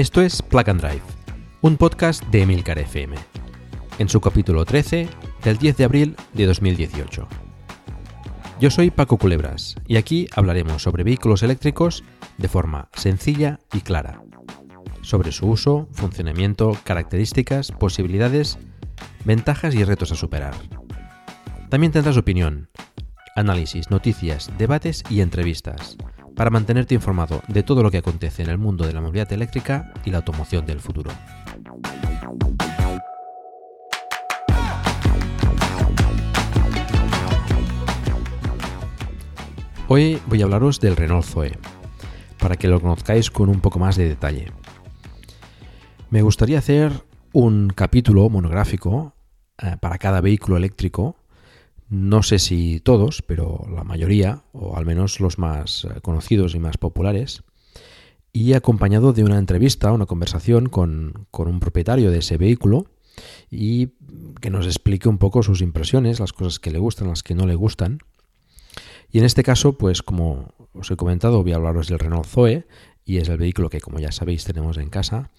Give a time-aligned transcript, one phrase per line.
[0.00, 1.02] esto es Plug and Drive,
[1.60, 3.16] un podcast de Emilcar FM,
[3.98, 5.10] en su capítulo 13
[5.44, 7.28] del 10 de abril de 2018.
[8.58, 12.02] Yo soy Paco Culebras y aquí hablaremos sobre vehículos eléctricos
[12.38, 14.22] de forma sencilla y clara,
[15.02, 18.56] sobre su uso, funcionamiento, características, posibilidades,
[19.26, 20.54] ventajas y retos a superar.
[21.68, 22.70] También tendrás opinión,
[23.36, 25.98] análisis, noticias, debates y entrevistas
[26.40, 29.92] para mantenerte informado de todo lo que acontece en el mundo de la movilidad eléctrica
[30.06, 31.10] y la automoción del futuro.
[39.86, 41.58] Hoy voy a hablaros del Renault Zoe,
[42.38, 44.50] para que lo conozcáis con un poco más de detalle.
[46.08, 49.12] Me gustaría hacer un capítulo monográfico
[49.58, 51.16] eh, para cada vehículo eléctrico
[51.90, 56.60] no sé si todos, pero la mayoría, o al menos los más eh, conocidos y
[56.60, 57.42] más populares,
[58.32, 62.86] y acompañado de una entrevista, una conversación con, un propietario de ese vehículo
[63.50, 63.88] y
[64.40, 67.44] que nos explique un poco sus impresiones, las cosas que le gustan, las que no
[67.44, 67.98] le gustan.
[69.10, 72.68] Y en este caso, pues como os he comentado, voy a hablaros del Renault Zoe
[73.04, 75.30] y es el vehículo que, como ya sabéis, tenemos en casa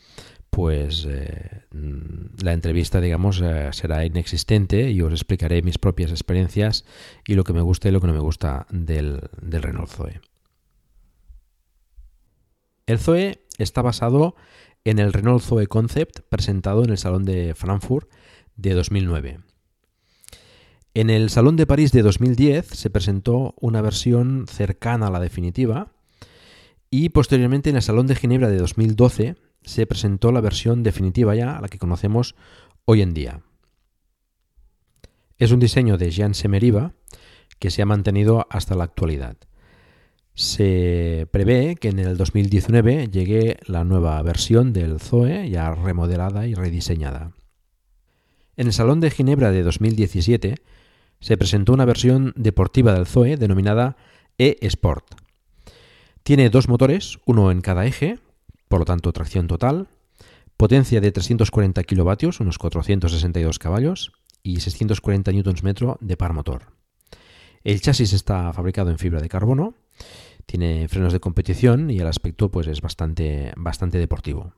[0.51, 6.85] pues eh, la entrevista, digamos, eh, será inexistente y os explicaré mis propias experiencias
[7.25, 10.21] y lo que me gusta y lo que no me gusta del, del Renault Zoe.
[12.85, 14.35] El Zoe está basado
[14.83, 18.09] en el Renault Zoe Concept presentado en el Salón de Frankfurt
[18.57, 19.39] de 2009.
[20.93, 25.93] En el Salón de París de 2010 se presentó una versión cercana a la definitiva
[26.89, 31.59] y posteriormente en el Salón de Ginebra de 2012 se presentó la versión definitiva ya,
[31.61, 32.35] la que conocemos
[32.85, 33.41] hoy en día.
[35.37, 36.93] Es un diseño de Jean Semeriva
[37.59, 39.37] que se ha mantenido hasta la actualidad.
[40.33, 46.53] Se prevé que en el 2019 llegue la nueva versión del Zoe ya remodelada y
[46.53, 47.33] rediseñada.
[48.55, 50.55] En el Salón de Ginebra de 2017
[51.19, 53.97] se presentó una versión deportiva del Zoe denominada
[54.37, 55.15] E-Sport.
[56.23, 58.19] Tiene dos motores, uno en cada eje,
[58.71, 59.89] por lo tanto tracción total,
[60.55, 66.67] potencia de 340 kilovatios, unos 462 caballos, y 640 Nm de par motor.
[67.65, 69.75] El chasis está fabricado en fibra de carbono,
[70.45, 74.53] tiene frenos de competición y el aspecto pues, es bastante, bastante deportivo.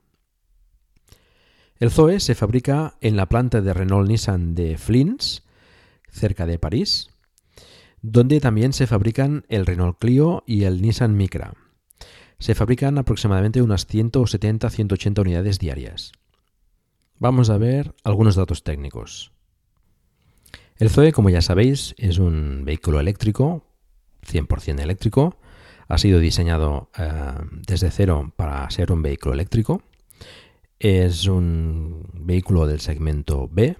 [1.80, 5.42] El Zoe se fabrica en la planta de Renault Nissan de Flins,
[6.08, 7.10] cerca de París,
[8.00, 11.54] donde también se fabrican el Renault Clio y el Nissan Micra.
[12.44, 16.12] Se fabrican aproximadamente unas 170-180 unidades diarias.
[17.18, 19.32] Vamos a ver algunos datos técnicos.
[20.76, 23.64] El Zoe, como ya sabéis, es un vehículo eléctrico,
[24.30, 25.38] 100% eléctrico.
[25.88, 27.08] Ha sido diseñado eh,
[27.66, 29.82] desde cero para ser un vehículo eléctrico.
[30.78, 33.78] Es un vehículo del segmento B.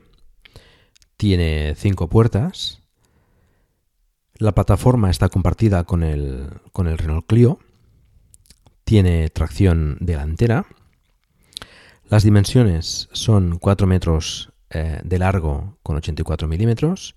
[1.19, 2.81] Tiene cinco puertas.
[4.39, 7.59] La plataforma está compartida con el, con el Renault Clio
[8.85, 10.67] tiene tracción delantera.
[12.09, 17.17] Las dimensiones son 4 metros eh, de largo con 84 milímetros,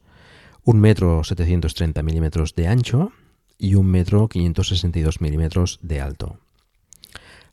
[0.64, 3.12] 1 metro 730 milímetros de ancho
[3.58, 6.40] y 1 metro 562 milímetros de alto.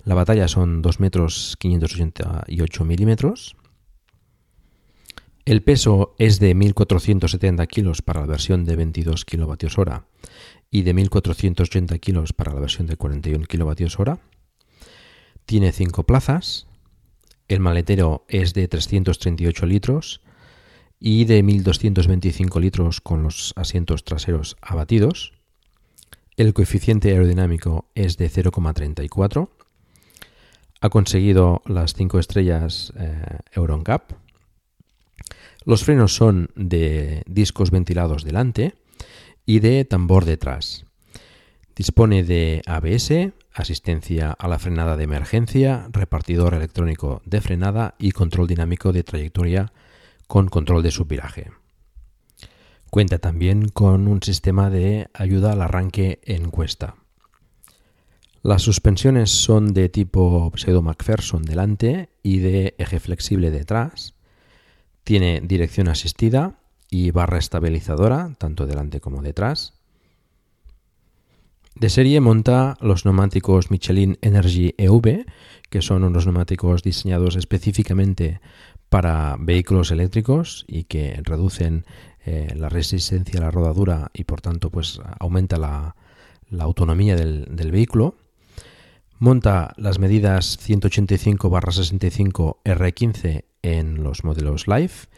[0.04, 3.56] La batalla son 2 metros 588 milímetros.
[5.44, 10.04] El peso es de 1.470 kilos para la versión de 22 kilovatios hora
[10.74, 14.18] y de 1.480 kilos para la versión de 41 kWh.
[15.46, 16.66] Tiene 5 plazas.
[17.46, 20.20] El maletero es de 338 litros
[20.98, 25.34] y de 1.225 litros con los asientos traseros abatidos.
[26.36, 29.50] El coeficiente aerodinámico es de 0,34.
[30.80, 34.10] Ha conseguido las 5 estrellas eh, NCAP.
[35.66, 38.74] Los frenos son de discos ventilados delante
[39.46, 40.84] y de tambor detrás.
[41.76, 48.46] Dispone de ABS, asistencia a la frenada de emergencia, repartidor electrónico de frenada y control
[48.46, 49.72] dinámico de trayectoria
[50.26, 51.50] con control de subviraje.
[52.90, 56.94] Cuenta también con un sistema de ayuda al arranque en cuesta.
[58.42, 64.14] Las suspensiones son de tipo pseudo McPherson delante y de eje flexible detrás.
[65.02, 66.60] Tiene dirección asistida
[66.94, 69.74] y barra estabilizadora, tanto delante como detrás.
[71.74, 75.26] De serie monta los neumáticos Michelin Energy EV,
[75.70, 78.40] que son unos neumáticos diseñados específicamente
[78.90, 81.84] para vehículos eléctricos y que reducen
[82.24, 85.96] eh, la resistencia a la rodadura y por tanto pues aumenta la,
[86.60, 88.14] autonomía del, vehículo.
[89.18, 95.08] Monta las medidas 185-65 R15 en los modelos Life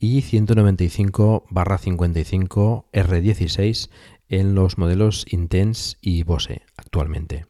[0.00, 3.90] y 195-55 R16
[4.28, 7.46] en los modelos Intense y Bose actualmente.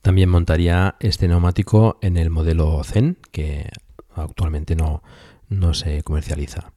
[0.00, 3.68] También montaría este neumático en el modelo Zen, que
[4.14, 5.02] actualmente no,
[5.48, 6.72] no se comercializa.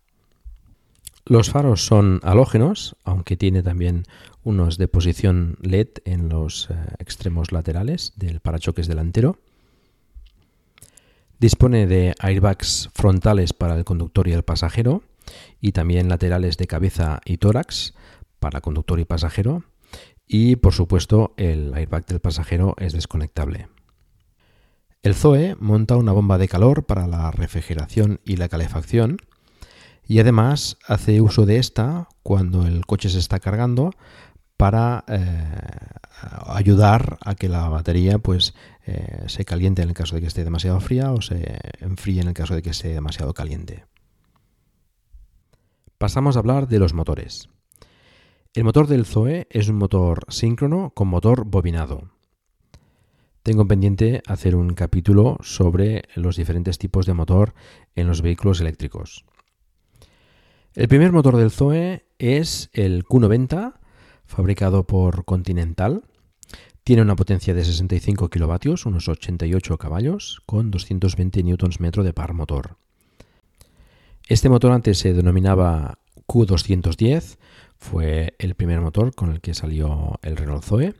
[1.25, 4.03] Los faros son halógenos, aunque tiene también
[4.43, 9.37] unos de posición LED en los eh, extremos laterales del parachoques delantero.
[11.43, 15.03] Dispone de airbags frontales para el conductor y el pasajero
[15.59, 17.93] y también laterales de cabeza y tórax
[18.39, 19.65] para conductor y pasajero.
[20.25, 23.67] Y por supuesto el airbag del pasajero es desconectable.
[25.01, 29.17] El Zoe monta una bomba de calor para la refrigeración y la calefacción
[30.07, 33.91] y además hace uso de esta cuando el coche se está cargando
[34.63, 35.19] para eh,
[36.45, 38.53] ayudar a que la batería pues
[38.85, 42.29] eh, se caliente en el caso de que esté demasiado fría o se enfríe en
[42.29, 43.83] el caso de que esté demasiado caliente.
[45.97, 47.49] Pasamos a hablar de los motores.
[48.53, 52.11] El motor del Zoe es un motor síncrono con motor bobinado.
[53.41, 57.53] Tengo pendiente hacer un capítulo sobre los diferentes tipos de motor
[57.95, 59.25] en los vehículos eléctricos.
[60.73, 63.82] El primer motor del Zoe es el Q90,
[64.33, 66.03] fabricado por Continental.
[66.83, 72.77] Tiene una potencia de 65 kilovatios, unos 88 caballos, con 220 Nm de par motor.
[74.27, 77.37] Este motor antes se denominaba Q210
[77.77, 80.93] fue el primer motor con el que salió el Renault Zoe.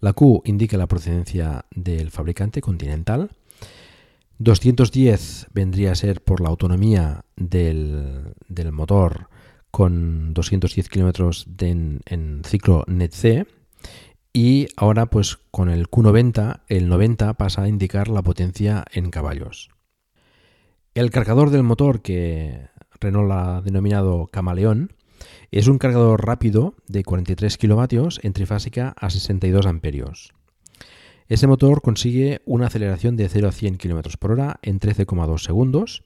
[0.00, 3.30] La Q indica la procedencia del fabricante Continental.
[4.38, 8.34] 210 vendría a ser por la autonomía del,
[8.70, 9.28] motor
[9.76, 13.46] con 210 kilómetros en, ciclo NET-C
[14.32, 19.68] y ahora pues con el Q90 el 90 pasa a indicar la potencia en caballos.
[20.94, 22.68] El cargador del motor que
[23.00, 24.94] Renault ha denominado Camaleón
[25.50, 30.32] es un cargador rápido de 43 kilovatios en trifásica a 62 amperios.
[31.28, 36.02] Este motor consigue una aceleración de 0 a 100 km por hora en 13,2 segundos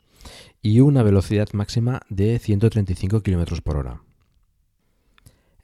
[0.63, 4.03] y una velocidad máxima de 135 km por hora.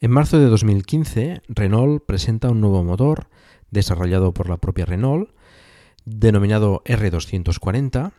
[0.01, 3.29] En marzo de 2015, Renault presenta un nuevo motor
[3.71, 5.31] desarrollado por la propia Renault,
[6.05, 8.13] denominado R240,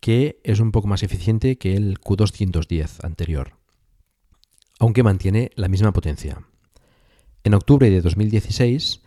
[0.00, 3.60] que es un poco más eficiente que el Q210 anterior
[4.80, 6.42] aunque mantiene la misma potencia.
[7.44, 9.02] En octubre de 2016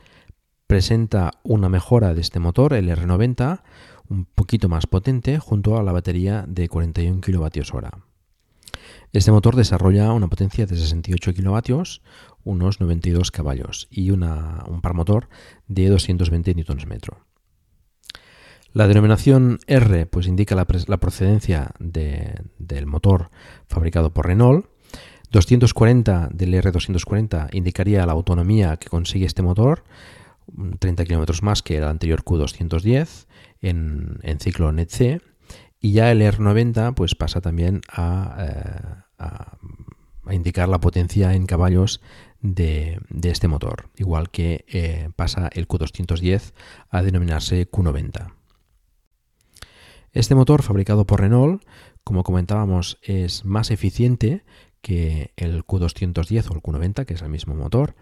[0.68, 3.64] presenta una mejora de este motor, el R90,
[4.14, 7.88] un poquito más potente junto a la batería de 41 kWh.
[9.12, 11.82] Este motor desarrolla una potencia de 68 kW,
[12.44, 15.30] unos 92 caballos y un par motor
[15.68, 17.00] de 220 Nm.
[18.74, 23.30] La denominación R pues, indica la, procedencia del motor
[23.68, 24.68] fabricado por Renault
[25.32, 29.84] 240 del R240 indicaría la autonomía que consigue este motor,
[30.78, 33.26] 30 km más que el anterior Q210
[33.64, 35.22] en, ciclo NET-C,
[35.80, 42.02] y ya el R90 pues pasa también a, eh, indicar la potencia en caballos
[42.42, 46.54] de, este motor, igual que eh, pasa el Q210
[46.90, 48.34] a denominarse Q90.
[50.12, 51.64] Este motor fabricado por Renault,
[52.04, 54.44] como comentábamos, es más eficiente
[54.82, 57.96] que el Q210 o el Q90, que es el mismo motor,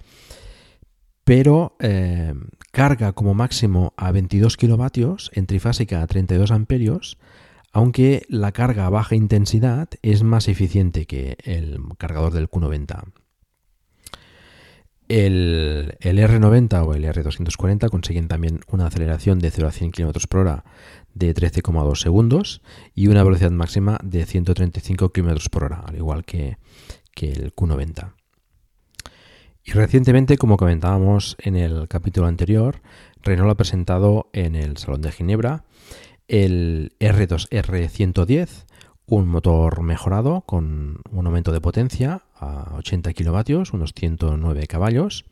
[1.31, 2.33] pero eh,
[2.71, 7.17] carga como máximo a 22 kilovatios en trifásica a 32 amperios,
[7.71, 13.13] aunque la carga a baja intensidad es más eficiente que el cargador del Q90.
[15.07, 20.41] El, R90 o el R240 consiguen también una aceleración de 0 a 100 km por
[20.41, 20.65] hora
[21.13, 22.61] de 13,2 segundos
[22.93, 26.57] y una velocidad máxima de 135 km por hora, al igual que,
[27.21, 28.20] el Q90.
[29.63, 32.81] Y recientemente, como comentábamos en el capítulo anterior,
[33.21, 35.65] Renault ha presentado en el Salón de Ginebra
[36.27, 38.65] el R2R110,
[39.05, 45.25] un motor mejorado con un aumento de potencia a 80 kilovatios, unos 109 caballos,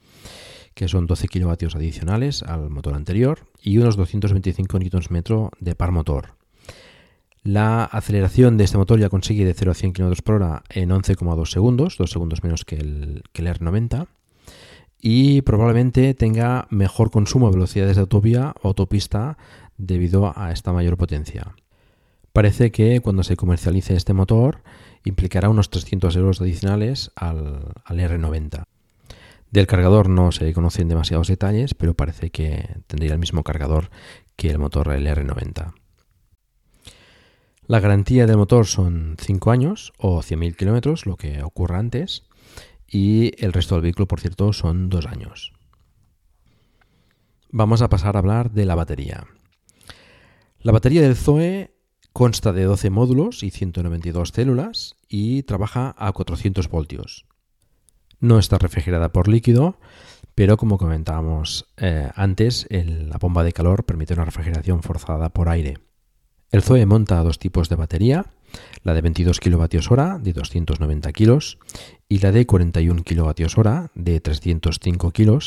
[0.76, 6.36] que son 12 kilovatios adicionales al motor anterior, y unos 225 Nm de par motor.
[7.42, 10.90] La aceleración de este motor ya consigue de 0 a 100 km por hora en
[10.90, 14.08] 11,2 segundos, 2 segundos menos que el R90
[15.02, 19.38] y probablemente tenga mejor consumo de velocidades de autovía o autopista
[19.78, 21.56] debido a esta mayor potencia.
[22.34, 24.62] Parece que cuando se comercialice este motor
[25.04, 28.64] implicará unos 300 euros adicionales al, R90.
[29.52, 33.90] Del cargador no se conocen demasiados detalles, pero parece que tendría el mismo cargador
[34.36, 35.74] que el motor el R90.
[37.66, 42.24] La garantía del motor son 5 años o 100.000 kilómetros, lo que ocurra antes,
[42.90, 45.54] y el resto del vehículo, por cierto, son 2 años.
[47.52, 49.26] Vamos a pasar a hablar de la batería.
[50.60, 51.74] La batería del Zoe
[52.14, 57.26] consta de 12 módulos y 192 células y trabaja a 400 voltios.
[58.20, 59.80] No está refrigerada por líquido,
[60.36, 65.78] pero como comentábamos eh, antes, la bomba de calor permite una refrigeración forzada por aire.
[66.52, 68.26] El Zoe monta dos tipos de batería,
[68.84, 71.40] la de 22 kWh de 290 kg
[72.08, 75.40] y la de 41 kWh de 305 kg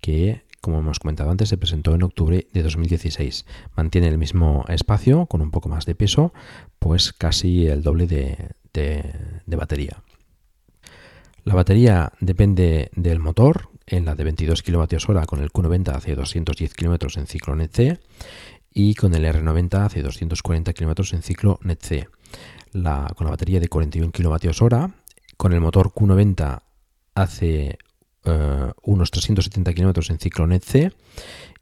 [0.00, 3.44] que como hemos comentado antes, se presentó en octubre de 2016.
[3.76, 6.32] Mantiene el mismo espacio, con un poco más de peso,
[6.78, 8.54] pues casi el doble de,
[9.44, 10.02] batería.
[11.44, 16.72] La batería depende del motor, en la de 22 kWh con el Q90 hace 210
[16.72, 18.00] km en ciclo NET-C
[18.72, 22.08] y con el R90 hace 240 km en ciclo NET-C.
[22.74, 24.92] Con la batería de 41 kWh,
[25.36, 26.60] con el motor Q90
[27.14, 27.78] hace
[28.24, 30.90] eh, unos 370 kilómetros en ciclo NET-C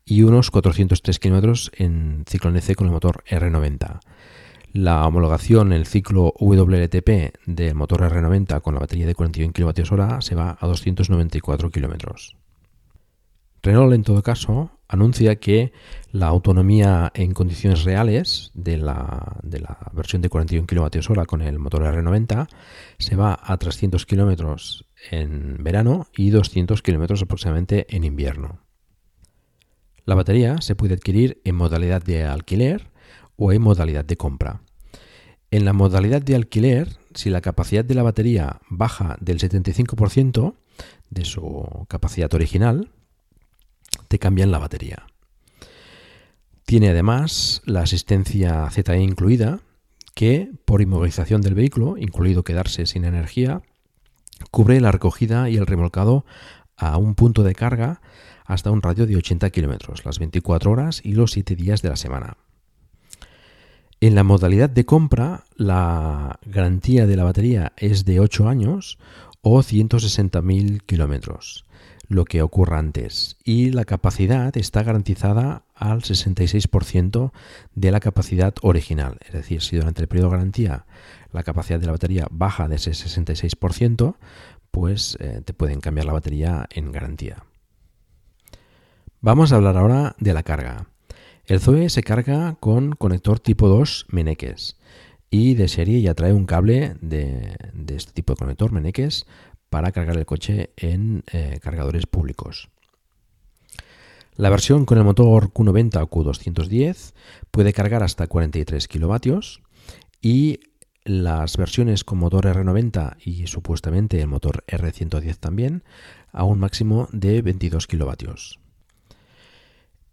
[0.07, 4.01] y unos 403 kilómetros en ciclo NET-C con el motor R90.
[4.73, 10.35] La homologación, el ciclo WLTP del motor R90 con la batería de 41 kWh se
[10.35, 12.39] va a 294 kilómetros.
[13.63, 15.73] Renault, en todo caso, anuncia que
[16.11, 21.59] la autonomía en condiciones reales de la, de la versión de 41 kWh con el
[21.59, 22.49] motor R90
[22.99, 28.61] se va a 300 km en verano y 200 km aproximadamente en invierno.
[30.05, 32.91] La batería se puede adquirir en modalidad de alquiler
[33.37, 34.63] o en modalidad de compra.
[35.53, 40.55] En la modalidad de alquiler, si la capacidad de la batería baja del 75%
[41.11, 42.91] de su capacidad original,
[44.13, 45.07] te cambian la batería.
[46.67, 49.61] Tiene además la asistencia ZE incluida,
[50.15, 53.63] que por inmovilización del vehículo, incluido quedarse sin energía,
[54.51, 56.27] cubre la recogida y el remolcado
[56.77, 58.03] a un punto de carga
[58.45, 61.97] hasta un radio de 80 kilómetros, las 24 horas y los 7 días de la
[61.97, 62.37] semana.
[64.03, 68.99] En la modalidad de compra, la garantía de la batería es de 8 años
[69.41, 71.65] o 160.000 kilómetros
[72.13, 77.33] lo que ocurra antes y la capacidad está garantizada al 66%
[77.75, 79.19] de la capacidad original.
[79.27, 80.87] Es decir, si durante el periodo de garantía
[81.33, 84.17] la capacidad de la batería baja de ese 66%,
[84.71, 87.45] pues eh, te pueden cambiar la batería en garantía.
[89.21, 90.87] Vamos a hablar ahora de la carga.
[91.47, 94.77] El Zoe se carga con conector tipo 2 Meneques
[95.31, 99.27] y de serie ya trae un cable de, de este tipo de conector Meneques
[99.73, 102.69] para cargar el coche en eh, cargadores públicos.
[104.37, 107.15] La versión con el motor Q90 o Q210
[107.51, 109.63] puede cargar hasta 43 kilovatios
[110.21, 110.61] y
[111.05, 115.85] las versiones con motor R90 y supuestamente el motor R110 también
[116.33, 118.61] a un máximo de 22 kilovatios.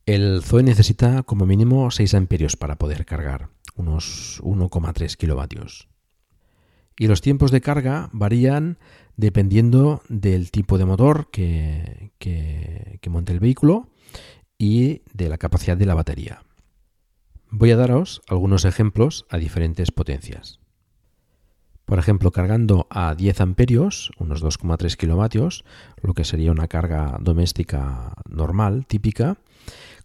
[0.05, 5.88] El Zoe necesita como mínimo 6 amperios para poder cargar, unos 1,3 kilovatios.
[6.99, 8.77] Y los tiempos de carga varían
[9.15, 12.11] dependiendo del tipo de motor que,
[13.09, 13.87] monte el vehículo
[14.57, 16.43] y de la capacidad de la batería.
[17.49, 20.59] Voy a daros algunos ejemplos a diferentes potencias.
[21.85, 25.63] Por ejemplo, cargando a 10 amperios, unos 2,3 kilovatios,
[26.03, 29.37] lo que sería una carga doméstica normal, típica,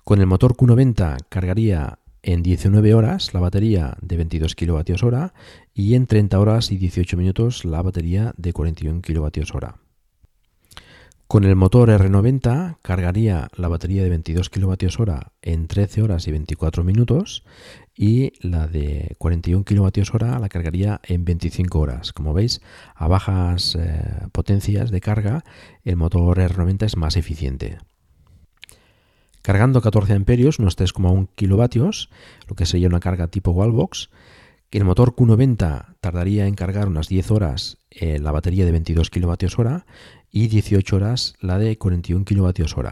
[0.05, 5.33] con el motor Q90 cargaría en 19 horas la batería de 22 kWh
[5.75, 9.85] y en 30 horas y 18 minutos la batería de 41 kWh.
[11.26, 15.12] Con el motor R90 cargaría la batería de 22 kWh
[15.43, 17.45] en 13 horas y 24 minutos
[17.95, 22.12] y la de 41 kWh la cargaría en 25 horas.
[22.12, 22.61] Como veis,
[22.95, 25.45] a bajas eh, potencias de carga,
[25.83, 27.78] el motor R90 es más eficiente.
[29.45, 32.09] Cargando 14 amperios, unos 3,1 kilovatios,
[32.49, 34.09] lo que sería una carga tipo wallbox,
[34.71, 39.85] el motor Q90 tardaría en cargar unas 10 horas eh, la batería de 22 kWh
[40.31, 42.89] y 18 horas la de 41 kWh.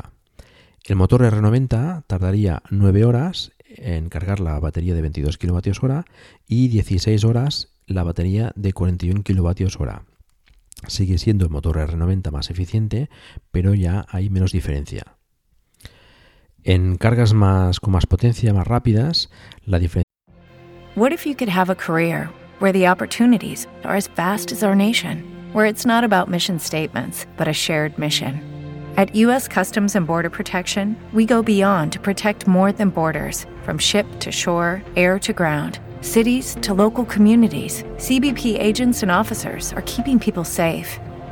[0.85, 6.05] El motor R90 tardaría 9 horas en cargar la batería de 22 kWh
[6.47, 9.91] y 16 horas la batería de 41 kWh.
[10.87, 13.09] Sigue siendo el motor R90 más eficiente,
[13.51, 15.17] pero ya hay menos diferencia.
[16.65, 19.31] En cargas más con más potencia, más rápidas,
[19.67, 20.13] la diferencia
[20.95, 22.29] What if you could have a career
[22.59, 27.27] where the opportunities are as vast as our nation, where it's not about mission statements,
[27.39, 28.41] but a shared mission?
[28.99, 29.49] At U.S.
[29.49, 34.31] Customs and Border Protection, we go beyond to protect more than borders from ship to
[34.31, 35.79] shore, air to ground.
[36.03, 41.01] Cities to local communities, CBP agents and officers are keeping people safe.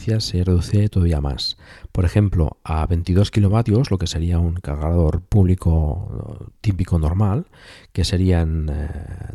[0.00, 1.58] Se reduce todavía más.
[1.92, 7.46] Por ejemplo, a 22 kilovatios, lo que sería un cargador público típico normal,
[7.92, 8.88] que serían eh,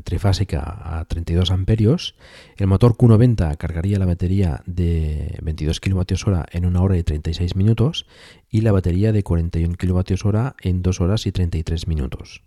[0.03, 2.15] trifásica a 32 amperios,
[2.57, 7.55] el motor Q90 cargaría la batería de 22 kilovatios hora en una hora y 36
[7.55, 8.07] minutos
[8.49, 12.41] y la batería de 41 kilovatios hora en 2 horas y 33 minutos.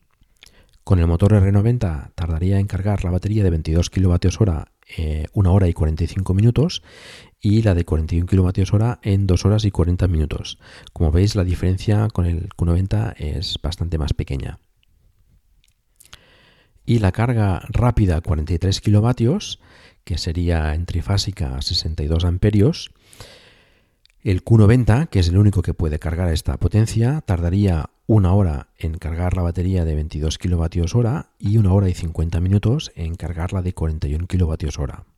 [0.83, 5.69] Con el motor R90 tardaría en cargar la batería de 22 kWh eh, 1 hora
[5.69, 6.83] y 45 minutos
[7.41, 10.59] y la de 41 kWh en 2 horas y 40 minutos.
[10.93, 14.59] Como veis, la diferencia con el Q90 es bastante más pequeña.
[16.85, 19.61] Y la carga rápida 43 kilovatios,
[20.05, 22.91] que sería en trifásica a 62 amperios,
[24.23, 28.97] el Q90, que es el único que puede cargar esta potencia, tardaría una hora en
[28.97, 33.75] cargar la batería de 22 kWh y una hora y 50 minutos en cargarla de
[33.75, 35.18] 41 kWh.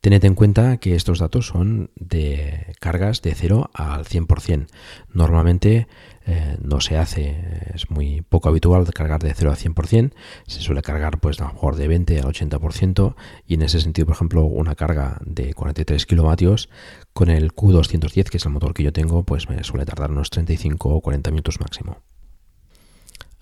[0.00, 4.66] Tened en cuenta que estos datos son de cargas de 0 al 100%.
[5.12, 5.88] Normalmente
[6.24, 7.36] eh, no se hace,
[7.74, 10.12] es muy poco habitual cargar de 0 al 100%,
[10.46, 13.14] se suele cargar pues a lo mejor de 20 al 80%
[13.46, 16.70] y en ese sentido, por ejemplo, una carga de 43 kilovatios
[17.12, 20.30] con el Q210, que es el motor que yo tengo, pues me suele tardar unos
[20.30, 21.98] 35 o 40 minutos máximo.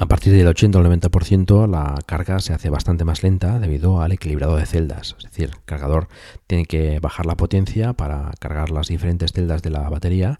[0.00, 4.12] A partir del 80 o 90% la carga se hace bastante más lenta debido al
[4.12, 5.16] equilibrado de celdas.
[5.18, 6.06] Es decir, el cargador
[6.46, 10.38] tiene que bajar la potencia para cargar las diferentes celdas de la batería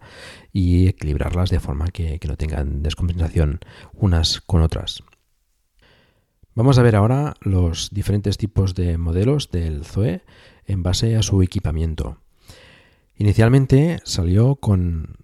[0.53, 3.59] y equilibrarlas de forma que, no tengan descompensación
[3.95, 5.03] unas con otras.
[6.55, 10.23] Vamos a ver ahora los diferentes tipos de modelos del Zoe
[10.67, 12.19] en base a su equipamiento.
[13.17, 15.17] Inicialmente salió con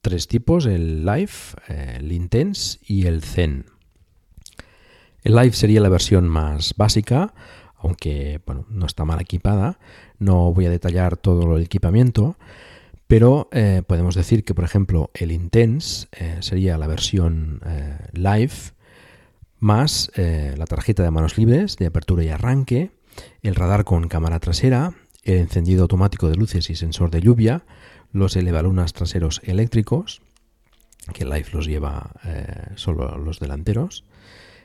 [0.00, 1.30] tres tipos, el Live,
[1.68, 3.66] el Intense y el Zen.
[5.22, 7.34] El Live sería la versión más básica,
[7.78, 9.78] aunque bueno, no está mal equipada.
[10.18, 12.36] No voy a detallar todo el equipamiento,
[13.06, 18.74] pero eh, podemos decir que, por ejemplo, el Intense eh, sería la versión eh, Live
[19.58, 22.90] más la tarjeta de manos libres de apertura y arranque,
[23.42, 24.92] el radar con cámara trasera,
[25.24, 27.64] el encendido automático de luces y sensor de lluvia,
[28.16, 30.22] los elevalunas traseros eléctricos,
[31.12, 34.04] que Life los lleva eh, solo los delanteros,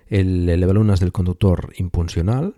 [0.07, 2.55] el elevalunas del conductor impulsional,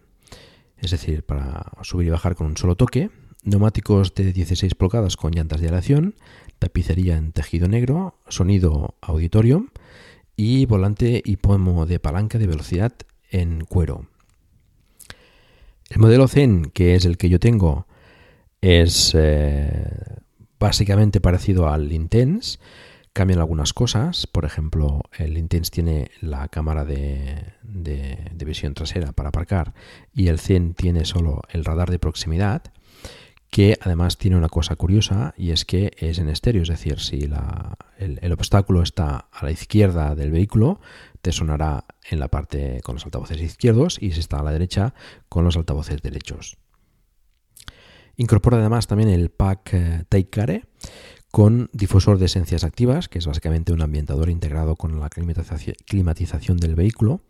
[0.77, 3.09] es decir, para subir y bajar con un solo toque,
[3.43, 6.15] neumáticos de 16 pulgadas con llantas de aleación,
[6.59, 9.69] tapicería en tejido negro, sonido auditorium
[10.35, 12.93] y volante y pomo de palanca de velocidad
[13.29, 14.07] en cuero.
[15.89, 17.87] El modelo Zen, que es el que yo tengo,
[18.61, 20.22] es eh,
[20.63, 22.57] básicamente parecido al Intense.
[23.11, 27.51] Cambian algunas cosas, por ejemplo, el Intense tiene la cámara de,
[28.45, 29.73] visión trasera para aparcar
[30.13, 32.63] y el Zen tiene solo el radar de proximidad,
[33.49, 37.29] que además tiene una cosa curiosa y es que es en estéreo, es decir, si
[37.97, 40.79] el, obstáculo está a la izquierda del vehículo,
[41.21, 44.93] te sonará en la parte con los altavoces izquierdos y si está a la derecha
[45.27, 46.57] con los altavoces derechos.
[48.15, 50.63] Incorpora además también el pack eh, Take
[51.31, 56.75] con difusor de esencias activas, que es básicamente un ambientador integrado con la climatización del
[56.75, 57.21] vehículo,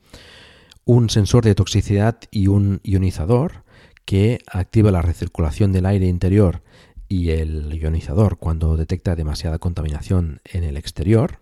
[0.84, 3.64] un sensor de toxicidad y un ionizador
[4.04, 6.64] que activa la recirculación del aire interior
[7.08, 11.40] y el ionizador cuando detecta demasiada contaminación en el exterior,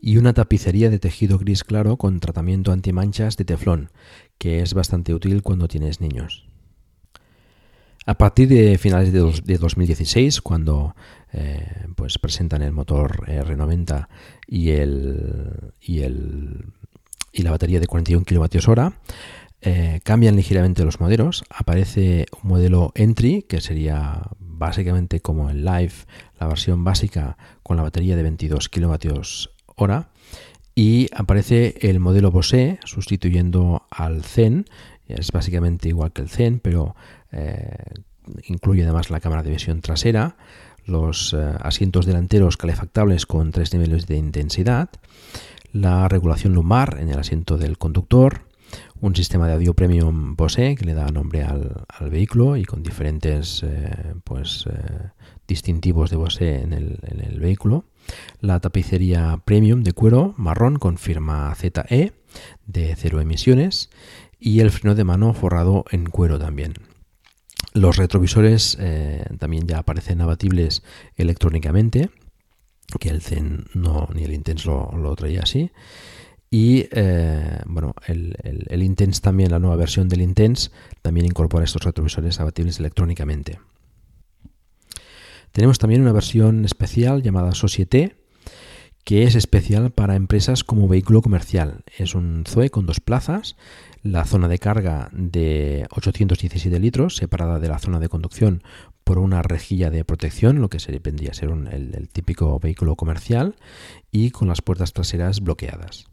[0.00, 3.90] y una tapicería de tejido gris claro con tratamiento antimanchas de teflón,
[4.38, 6.46] que es bastante útil cuando tienes niños.
[8.08, 10.96] A partir de finales de, 2016, cuando
[11.30, 14.08] eh, pues presentan el motor R90
[14.46, 16.72] y, el, y, el,
[17.32, 18.94] y la batería de 41 kWh,
[19.60, 21.44] eh, cambian ligeramente los modelos.
[21.50, 25.92] Aparece un modelo Entry, que sería básicamente como el Live,
[26.40, 29.90] la versión básica con la batería de 22 kWh.
[30.74, 34.64] Y aparece el modelo Bose sustituyendo al Zen.
[35.08, 37.17] Es básicamente igual que el Zen, pero eh,
[38.44, 40.36] incluye además la cámara de visión trasera,
[40.88, 44.88] los eh, asientos delanteros calefactables con tres niveles de intensidad,
[45.72, 48.42] la regulación lumbar en el asiento del conductor,
[49.00, 53.62] un sistema de audio premium Bose que le da nombre al, vehículo y con diferentes
[53.62, 55.10] eh, pues, eh,
[55.46, 57.84] distintivos de Bose en el, vehículo.
[58.40, 62.12] La tapicería premium de cuero marrón con firma ZE
[62.66, 63.90] de cero emisiones
[64.40, 66.74] y el freno de mano forrado en cuero también.
[67.74, 70.82] Los retrovisores eh, también ya aparecen abatibles
[71.16, 72.10] electrónicamente,
[72.98, 75.70] que el Zen no, ni el Intense lo traía así.
[76.50, 80.70] Y eh, bueno, el, el, Intense también, la nueva versión del Intense,
[81.02, 83.60] también incorpora estos retrovisores abatibles electrónicamente.
[85.52, 88.16] Tenemos también una versión especial llamada Societe,
[89.04, 91.82] que es especial para empresas como vehículo comercial.
[91.98, 93.56] Es un Zoe con dos plazas,
[94.02, 98.62] la zona de carga de 817 litros, separada de la zona de conducción
[99.04, 103.56] por una rejilla de protección, lo que se vendría a ser el típico vehículo comercial,
[104.10, 106.06] y con las puertas traseras bloqueadas.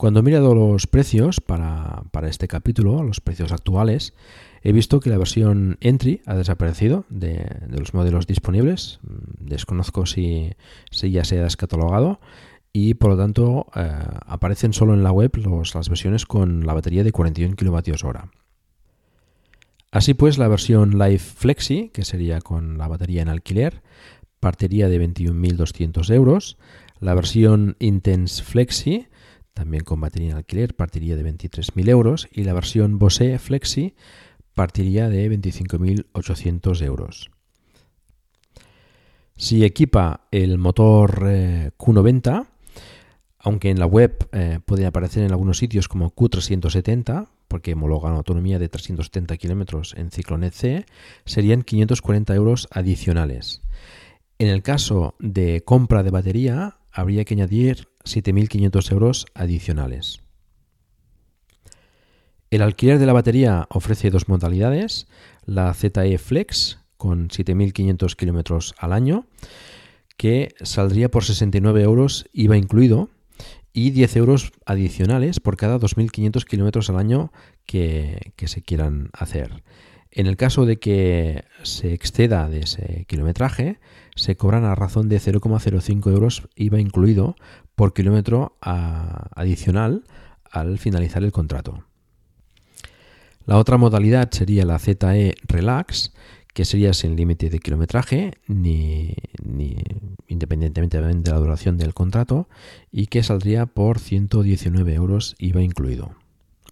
[0.00, 4.14] Cuando he mirado los precios para, este capítulo, los precios actuales,
[4.62, 8.98] he visto que la versión Entry ha desaparecido de, los modelos disponibles.
[9.38, 10.54] Desconozco si,
[10.90, 12.18] ya se ha descatalogado
[12.72, 13.90] y por lo tanto eh,
[14.26, 15.32] aparecen solo en la web
[15.74, 18.30] las versiones con la batería de 41 kWh.
[19.92, 23.82] Así pues, la versión Live Flexi, que sería con la batería en alquiler,
[24.38, 26.58] partiría de 21.200 euros.
[27.00, 29.08] La versión Intense Flexi
[29.60, 33.94] también con batería en alquiler, partiría de 23.000 euros y la versión Bose Flexi
[34.54, 37.30] partiría de 25.800 euros.
[39.36, 42.46] Si equipa el motor eh, Q90,
[43.42, 48.18] aunque en la web eh, puede aparecer en algunos sitios como Q370, porque homologa una
[48.18, 50.86] autonomía de 370 km en Ciclonet C,
[51.24, 53.62] serían 540 euros adicionales.
[54.38, 60.20] En el caso de compra de batería, habría que añadir 7.500 euros adicionales.
[62.50, 65.06] El alquiler de la batería ofrece dos modalidades,
[65.44, 69.26] la ZE Flex con 7.500 kilómetros al año,
[70.16, 73.08] que saldría por 69 euros IVA incluido,
[73.72, 77.32] y 10 euros adicionales por cada 2.500 kilómetros al año
[77.66, 79.62] que, que se quieran hacer.
[80.10, 83.78] En el caso de que se exceda de ese kilometraje,
[84.16, 87.36] se cobran a razón de 0,05 euros IVA incluido
[87.76, 90.04] por kilómetro adicional
[90.50, 91.84] al finalizar el contrato.
[93.46, 96.12] La otra modalidad sería la ZE Relax,
[96.60, 99.14] que sería sin límite de kilometraje, ni,
[100.28, 102.50] independientemente de la duración del contrato,
[102.92, 106.14] y que saldría por 119 euros IVA incluido,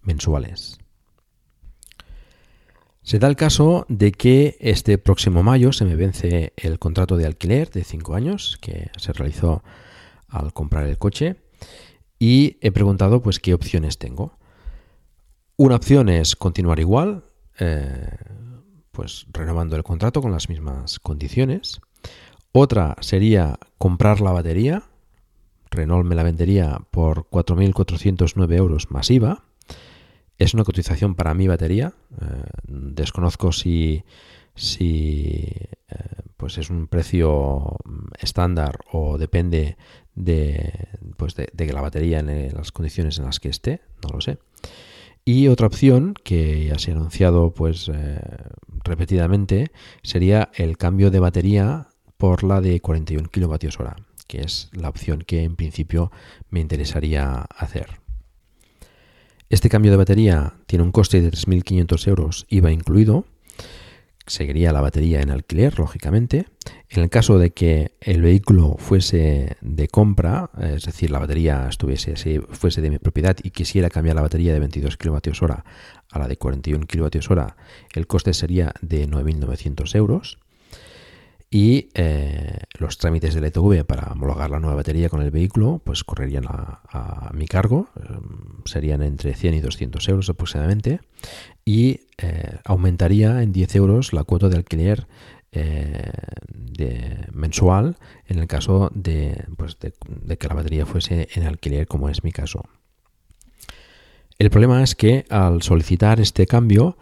[0.03, 0.77] mensuales.
[3.01, 7.25] Se da el caso de que este próximo mayo se me vence el contrato de
[7.25, 9.63] alquiler de 5 años que se realizó
[10.27, 11.37] al comprar el coche
[12.19, 14.37] y he preguntado pues qué opciones tengo.
[15.57, 17.23] Una opción es continuar igual,
[17.59, 18.07] eh,
[18.99, 21.79] pues renovando el contrato con las mismas condiciones.
[22.51, 24.83] Otra sería comprar la batería.
[25.71, 29.45] Renault me la vendería por 4.409 euros masiva.
[30.37, 31.93] Es una cotización para mi batería.
[32.21, 34.03] Eh, desconozco si,
[34.53, 35.47] si
[35.87, 35.95] eh,
[36.35, 37.77] pues es un precio
[38.19, 39.77] estándar o depende
[40.13, 44.39] de, pues de, la batería en las condiciones en las que esté, no lo sé.
[45.25, 48.19] Y otra opción que ya se ha anunciado pues eh,
[48.83, 55.21] repetidamente sería el cambio de batería por la de 41 kWh, que es la opción
[55.21, 56.11] que en principio
[56.49, 57.99] me interesaría hacer.
[59.49, 63.25] Este cambio de batería tiene un coste de 3.500 euros IVA incluido.
[64.29, 66.45] Seguiría la batería en alquiler, lógicamente.
[66.87, 72.41] En el caso de que el vehículo fuese de compra, es decir, la batería estuviese,
[72.51, 75.51] fuese de mi propiedad y quisiera cambiar la batería de 22 kWh
[76.11, 77.41] a la de 41 kWh,
[77.95, 80.37] el coste sería de 9.900 euros
[81.49, 86.03] y eh, los trámites del ETV para homologar la nueva batería con el vehículo pues
[86.03, 90.99] correrían a, mi cargo, em, serían entre 100 y 200 euros aproximadamente
[91.65, 95.07] y eh, aumentaría en 10 euros la cuota de alquiler
[95.51, 96.11] eh,
[97.31, 102.23] mensual en el caso de, pues de, que la batería fuese en alquiler como es
[102.23, 102.63] mi caso.
[104.37, 106.97] El problema es que al solicitar este cambio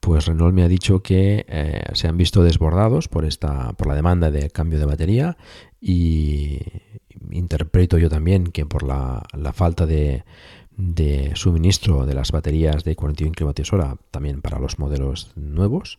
[0.00, 3.94] pues Renault me ha dicho que eh, se han visto desbordados por esta por la
[3.94, 5.36] demanda de cambio de batería
[5.80, 6.60] y
[7.30, 10.24] interpreto yo también que por la, falta de,
[11.34, 15.98] suministro de las baterías de 41 kWh también para los modelos nuevos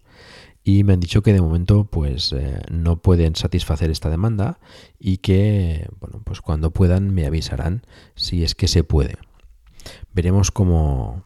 [0.64, 4.60] y me han dicho que de momento pues eh, no pueden satisfacer esta demanda
[4.98, 7.84] y que bueno pues cuando puedan me avisarán
[8.16, 9.18] si es que se puede
[10.14, 11.24] veremos cómo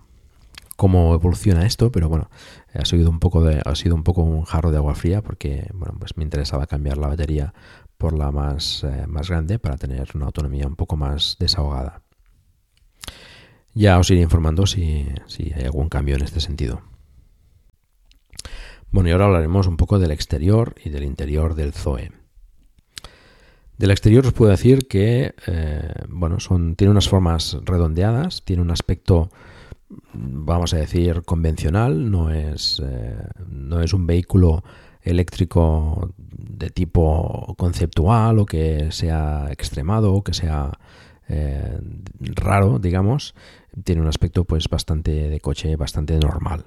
[0.76, 2.30] cómo evoluciona esto pero bueno
[2.74, 5.70] ha sido un poco de, ha sido un poco un jarro de agua fría porque
[5.74, 7.54] bueno, pues me interesaba cambiar la batería
[7.98, 12.03] por la más, eh, más grande para tener una autonomía un poco más desahogada.
[13.74, 16.82] Ya os iré informando si, si hay algún cambio en este sentido.
[18.92, 22.12] Bueno, y ahora hablaremos un poco del exterior y del interior del Zoe.
[23.78, 28.70] Del exterior os puedo decir que eh, bueno, son, tiene unas formas redondeadas, tiene un
[28.70, 29.30] aspecto
[30.14, 33.16] vamos a decir, convencional, no es, eh,
[33.48, 34.64] no es un vehículo
[35.02, 40.72] eléctrico de tipo conceptual o que sea extremado o que sea
[41.28, 41.80] eh,
[42.20, 43.36] raro, digamos.
[43.84, 46.66] Tiene un aspecto pues bastante de coche, bastante normal.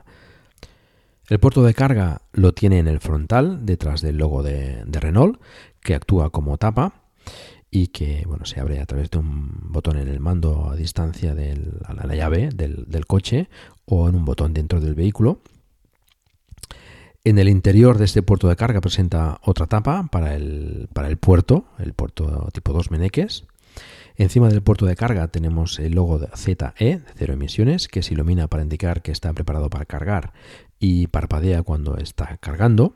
[1.29, 5.41] El puerto de carga lo tiene en el frontal, detrás del logo de Renault,
[5.81, 7.07] que actúa como tapa
[7.71, 11.35] y que bueno, se abre a través de un botón en el mando a distancia
[11.35, 11.61] de
[12.05, 13.49] la, llave del, coche
[13.85, 15.41] o en un botón dentro del vehículo.
[17.25, 21.17] En el interior de este puerto de carga presenta otra tapa para el, para el
[21.17, 23.45] puerto, el puerto tipo 2 Meneques.
[24.19, 28.49] Encima del puerto de carga tenemos el logo ZE, de cero emisiones, que se ilumina
[28.49, 30.33] para indicar que está preparado para cargar
[30.79, 32.95] y parpadea cuando está cargando.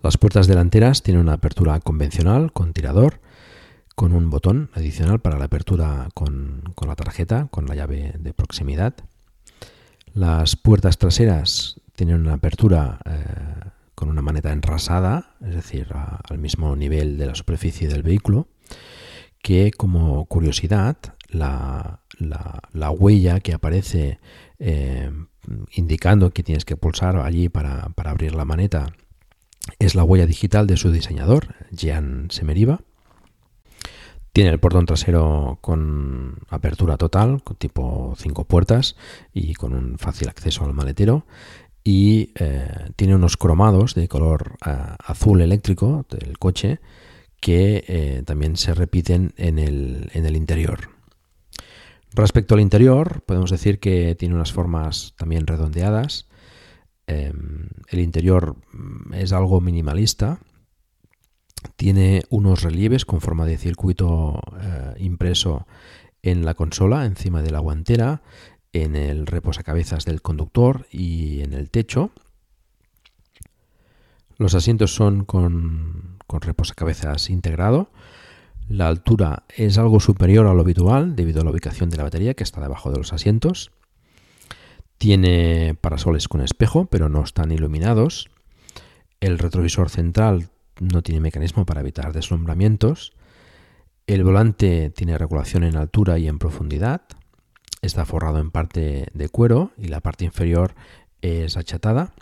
[0.00, 3.20] Las puertas delanteras tienen una apertura convencional con tirador,
[3.96, 8.94] con un botón adicional para la apertura con, la tarjeta, con la llave de proximidad.
[10.14, 16.76] Las puertas traseras tienen una apertura eh, con una maneta enrasada, es decir, al mismo
[16.76, 18.46] nivel de la superficie del vehículo,
[19.48, 20.98] que como curiosidad,
[21.30, 22.02] la,
[22.98, 24.20] huella que aparece
[24.58, 25.10] eh,
[25.72, 28.92] indicando que tienes que pulsar allí para, para abrir la maneta
[29.78, 32.82] es la huella digital de su diseñador, Jean Semeriva.
[34.34, 38.96] Tiene el portón trasero con apertura total, tipo 5 puertas
[39.32, 41.24] y con un fácil acceso al maletero.
[41.82, 46.80] Y eh, tiene unos cromados de color eh, azul eléctrico del coche
[47.40, 50.90] que eh, también se repiten en el, en el interior.
[52.12, 56.28] Respecto al interior, podemos decir que tiene unas formas también redondeadas
[57.08, 60.40] Em, el interior mm, es algo minimalista.
[61.74, 65.66] Tiene unos relieves con forma de circuito eh, impreso
[66.22, 68.22] en la consola, encima de la guantera,
[68.74, 72.10] en el reposacabezas del conductor y en el techo.
[74.36, 77.90] Los asientos son con, con reposacabezas integrado.
[78.68, 82.34] La altura es algo superior a lo habitual debido a la ubicación de la batería
[82.34, 83.72] que está debajo de los asientos.
[84.98, 88.28] Tiene parasoles con espejo, pero no están iluminados.
[89.20, 93.14] El retrovisor central no tiene mecanismo para evitar deslumbramientos.
[94.06, 97.02] El volante tiene regulación en altura y en profundidad.
[97.80, 100.74] Está forrado en parte de cuero y la parte inferior
[101.22, 102.12] es achatada.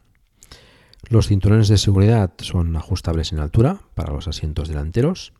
[1.08, 5.32] Los cinturones de seguridad son ajustables en altura para los asientos delanteros.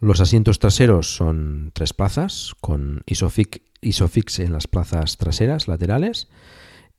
[0.00, 6.28] Los asientos traseros son tres plazas con Isofix, Isofix en las plazas traseras laterales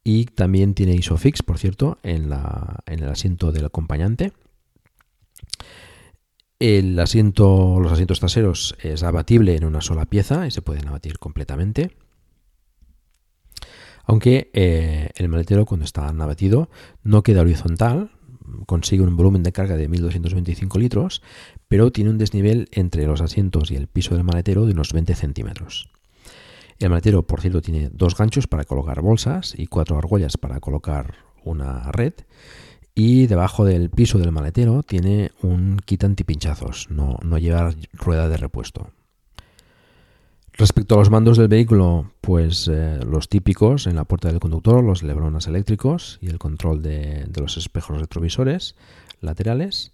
[0.06, 4.32] y también tiene Isofix, por cierto, en, la, en el asiento del acompañante.
[6.60, 11.20] El asiento, los asientos traseros es abatible en una sola pieza y se pueden abatir
[11.20, 11.92] completamente.
[14.04, 16.70] Aunque eh, el maletero cuando está abatido
[17.04, 18.12] no queda horizontal,
[18.66, 21.22] consigue un volumen de carga de 1225 litros,
[21.68, 25.16] pero tiene un desnivel entre los asientos y el piso del maletero de unos 20
[25.16, 25.90] centímetros.
[26.80, 31.16] El maletero, por cierto, tiene dos ganchos para colocar bolsas y cuatro argollas para colocar
[31.44, 32.14] una red.
[32.96, 38.38] Y debajo del piso del maletero tiene un kit antipinchazos, no, no lleva rueda de
[38.38, 38.90] repuesto.
[40.64, 44.82] Respecto a los mandos del vehículo, pues eh, los típicos en la puerta del conductor,
[44.82, 48.78] los lebronas eléctricos y el control de, los espejos retrovisores
[49.20, 49.92] laterales.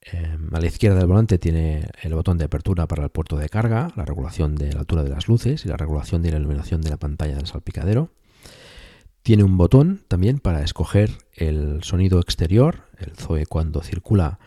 [0.00, 3.48] Em, a la izquierda del volante tiene el botón de apertura para el puerto de
[3.48, 6.82] carga, la regulación de la altura de las luces y la regulación de la iluminación
[6.82, 8.10] de la pantalla del salpicadero.
[9.24, 12.82] Tiene un botón también para escoger el sonido exterior.
[13.00, 14.38] El Zoe cuando circula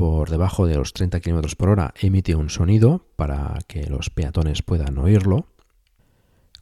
[0.00, 4.62] por debajo de los 30 km por hora emite un sonido para que los peatones
[4.62, 5.48] puedan oírlo.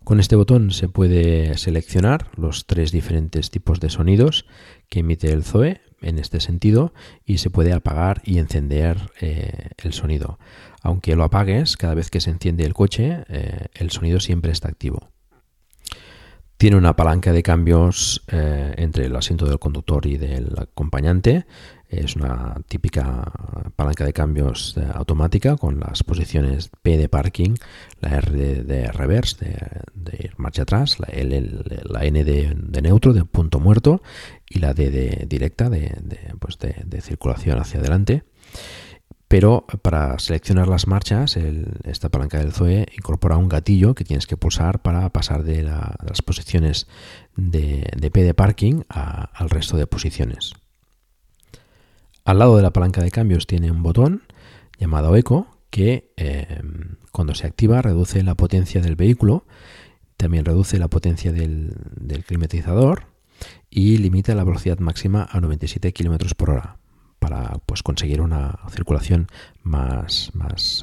[0.02, 4.44] Con este botón se puede seleccionar los tres diferentes tipos de sonidos
[4.88, 6.92] que emite el Zoe en este sentido
[7.24, 10.40] y se puede apagar y encender eh, el sonido.
[10.82, 14.66] Aunque lo apagues, cada vez que se enciende el coche, eh, el sonido siempre está
[14.66, 15.10] activo.
[16.56, 21.46] Tiene una palanca de cambios eh, entre el asiento del conductor y del acompañante
[21.88, 23.32] es una típica
[23.76, 27.54] palanca de cambios eh, automática con las posiciones P de parking,
[28.00, 29.56] la R de, reverse,
[29.94, 34.02] de, marcha atrás, la, N de, neutro, de punto muerto,
[34.48, 35.96] y la D de directa, de,
[36.38, 36.58] pues
[37.02, 38.24] circulación hacia adelante.
[39.28, 41.36] Pero para seleccionar las marchas,
[41.84, 46.22] esta palanca del Zoe incorpora un gatillo que tienes que pulsar para pasar de, las
[46.24, 46.86] posiciones
[47.36, 50.54] de, P de parking al resto de posiciones.
[52.28, 54.24] Al lado de la palanca de cambios tiene un botón
[54.78, 56.60] llamado Eco que eh,
[57.10, 59.46] cuando se activa reduce la potencia del vehículo,
[60.18, 61.74] también reduce la potencia del,
[62.26, 63.06] climatizador
[63.70, 66.76] y limita la velocidad máxima a 97 km por hora
[67.18, 69.28] para pues, conseguir una circulación
[69.62, 70.30] más...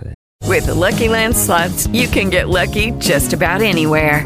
[0.03, 0.15] eh.
[0.47, 4.25] With Lucky Land slots, you can get lucky just about anywhere.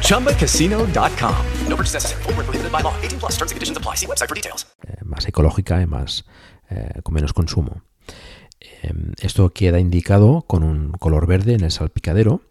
[0.00, 1.34] ChumbaCasino.com.
[1.68, 2.22] No purchase necessary.
[2.22, 2.94] Forward, prohibited by law.
[3.02, 3.96] 18 plus terms and conditions apply.
[3.96, 4.66] See website for details.
[4.86, 6.24] Eh, más ecológica y más,
[6.70, 7.82] eh, con menos consumo.
[9.20, 12.42] esto queda indicado con un color verde en el salpicadero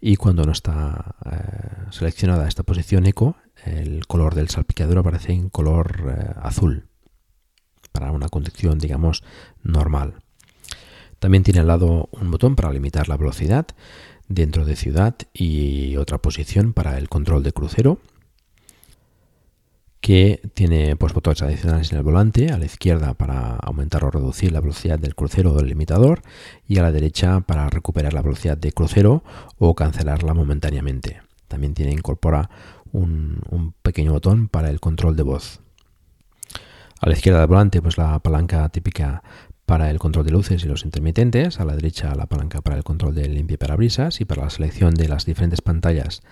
[0.00, 5.50] y cuando no está eh, seleccionada esta posición eco, el color del salpicadero aparece en
[5.50, 6.88] color eh, azul
[7.92, 9.24] para una conducción, digamos,
[9.62, 10.22] normal.
[11.18, 13.66] También tiene al lado un botón para limitar la velocidad
[14.28, 17.98] dentro de ciudad y otra posición para el control de crucero
[20.00, 24.52] que tiene pues, botones adicionales en el volante, a la izquierda para aumentar o reducir
[24.52, 26.22] la velocidad del crucero o del limitador
[26.66, 29.24] y a la derecha para recuperar la velocidad de crucero
[29.58, 31.20] o cancelarla momentáneamente.
[31.48, 32.48] También tiene incorpora
[32.92, 35.60] un, un pequeño botón para el control de voz.
[37.00, 39.22] A la izquierda del volante, pues la palanca típica
[39.68, 42.84] para el control de luces y los intermitentes, a la derecha la palanca para el
[42.84, 46.22] control del limpie parabrisas y para la selección de las diferentes pantallas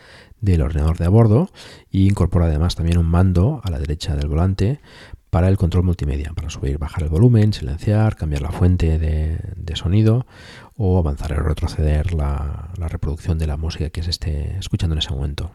[0.40, 1.50] del ordenador de a bordo
[1.90, 4.80] y incorpora además también un mando a la derecha del volante
[5.28, 10.26] para el control multimedia, para subir, bajar el volumen, silenciar, cambiar la fuente de, sonido
[10.74, 15.10] o avanzar o retroceder la, reproducción de la música que se esté escuchando en ese
[15.10, 15.50] momento.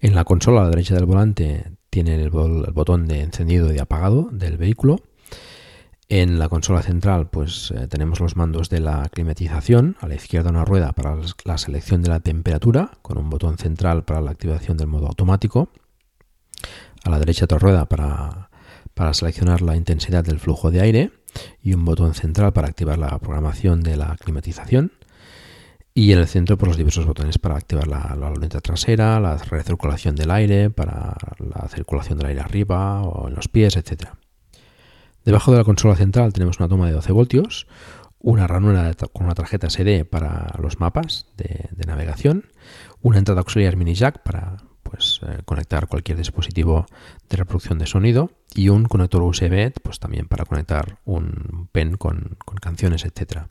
[0.00, 4.28] En la consola a la derecha del volante tiene el botón de encendido y apagado
[4.30, 5.00] del vehículo
[6.20, 10.50] en la consola central pues eh, tenemos los mandos de la climatización, a la izquierda
[10.50, 14.76] una rueda para la selección de la temperatura, con un botón central para la activación
[14.76, 15.70] del modo automático,
[17.02, 18.48] a la derecha otra rueda para,
[18.94, 21.10] para seleccionar la intensidad del flujo de aire
[21.60, 24.92] y un botón central para activar la programación de la climatización.
[25.94, 29.18] Y en el centro por pues, los diversos botones para activar la, la luneta trasera,
[29.18, 34.16] la recirculación del aire, para la circulación del aire arriba o en los pies, etcétera.
[35.24, 37.66] Debajo de la consola central tenemos una toma de 12 voltios,
[38.18, 42.46] una ranura con una tarjeta SD para los mapas de, navegación,
[43.00, 46.86] una entrada auxiliar mini jack para pues, eh, conectar cualquier dispositivo
[47.30, 52.36] de reproducción de sonido y un conector USB pues, también para conectar un pen con,
[52.44, 53.48] con canciones, etcétera.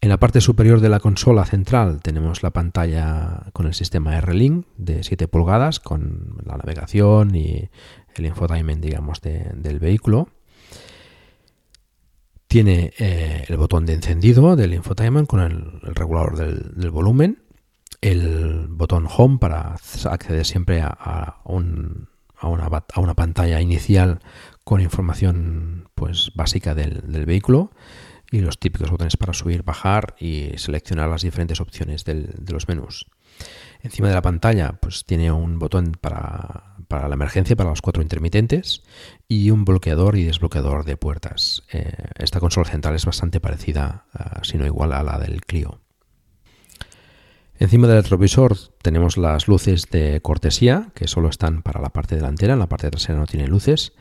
[0.00, 4.66] En la parte superior de la consola central tenemos la pantalla con el sistema R-Link
[4.76, 7.70] de 7 pulgadas con la navegación y
[8.14, 10.28] el infotainment digamos, del vehículo.
[12.56, 17.42] Tiene eh, el botón de encendido del infotainment con el, regulador del, volumen,
[18.00, 19.74] el botón home para
[20.06, 24.20] acceder siempre a, una, pantalla inicial
[24.64, 27.72] con información pues, básica del vehículo
[28.30, 33.04] y los típicos botones para subir, bajar y seleccionar las diferentes opciones de los menús.
[33.86, 38.82] Encima de la pantalla pues tiene un botón para, la emergencia, para los cuatro intermitentes
[39.28, 41.62] y un bloqueador y desbloqueador de puertas.
[41.72, 45.78] Eh, esta consola central es bastante parecida, uh, si no igual, a la del Clio.
[47.60, 52.54] Encima del retrovisor tenemos las luces de cortesía, que solo están para la parte delantera,
[52.54, 53.92] en la parte trasera no tiene luces.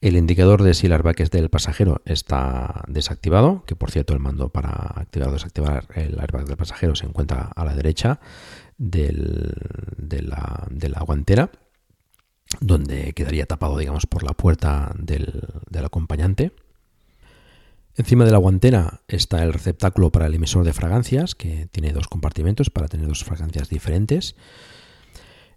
[0.00, 4.18] El indicador de si el airbag es del pasajero está desactivado, que por cierto el
[4.18, 8.18] mando para activar o desactivar el airbag del pasajero se encuentra a la derecha
[8.80, 11.50] de, la, guantera,
[12.60, 16.52] donde quedaría tapado digamos por la puerta del, del acompañante.
[17.96, 22.08] Encima de la guantera está el receptáculo para el emisor de fragancias, que tiene dos
[22.08, 24.34] compartimentos para tener dos fragancias diferentes.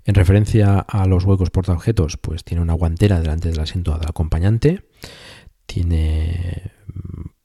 [0.04, 4.84] En referencia a los huecos portaobjetos, pues tiene una guantera delante del asiento del acompañante,
[5.66, 6.74] tiene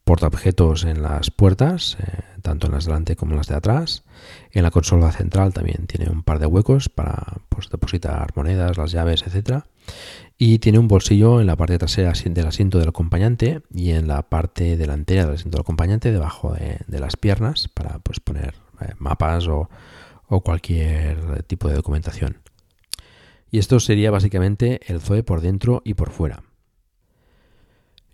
[0.09, 4.05] portaobjetos en las puertas, eh, tanto en las delante como en las de atrás.
[4.53, 8.91] En la consola central también tiene un par de huecos para pues, depositar monedas, las
[8.91, 9.65] llaves, etc.
[10.39, 14.23] Y tiene un bolsillo en la parte trasera del asiento del acompañante y en la
[14.23, 19.47] parte delantera del asiento del acompañante, debajo de, las piernas, para pues, poner eh, mapas
[19.47, 19.69] o
[20.43, 22.39] cualquier tipo de documentación.
[23.51, 26.45] Y esto sería básicamente el Zoe por dentro y por fuera.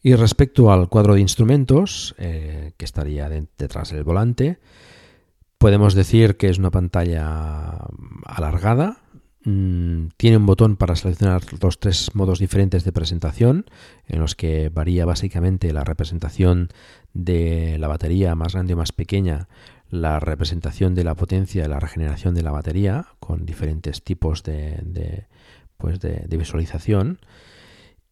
[0.05, 4.59] Y respecto al cuadro de instrumentos, eh, que estaría detrás del volante,
[5.57, 7.79] podemos decir que es una pantalla
[8.27, 8.99] alargada.
[9.47, 13.65] Mm, tiene un botón para seleccionar los tres modos diferentes de presentación,
[14.07, 16.69] en los que varía básicamente la representación
[17.15, 19.49] de la batería más grande o más pequeña,
[19.89, 25.27] la representación de la potencia y la regeneración de la batería con diferentes tipos de,
[25.79, 27.21] pues de, visualización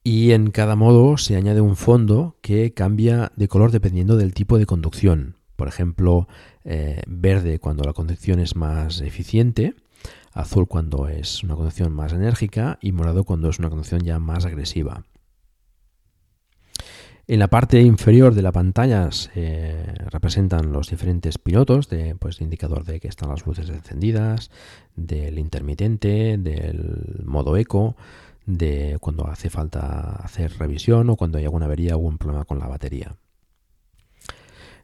[0.04, 4.58] y en cada modo se añade un fondo que cambia de color dependiendo del tipo
[4.58, 5.36] de conducción.
[5.56, 6.26] Por ejemplo,
[6.64, 9.74] eh, verde cuando la conducción es más eficiente,
[10.32, 14.44] azul cuando es una conducción más enérgica y morado cuando es una conducción ya más
[14.44, 15.04] agresiva.
[17.28, 22.84] En la parte inferior de la pantalla se representan los diferentes pilotos, de, pues, indicador
[22.84, 24.50] de que están las luces encendidas,
[24.96, 27.96] del intermitente, del modo eco,
[28.46, 32.58] de cuando hace falta hacer revisión o cuando hay alguna avería o algún problema con
[32.58, 33.14] la batería.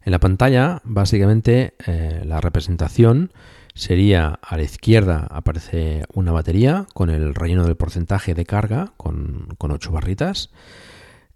[0.03, 3.33] En la pantalla, básicamente, eh, la representación
[3.75, 9.49] sería a la izquierda aparece una batería con el relleno del porcentaje de carga con,
[9.57, 10.51] con 8 barritas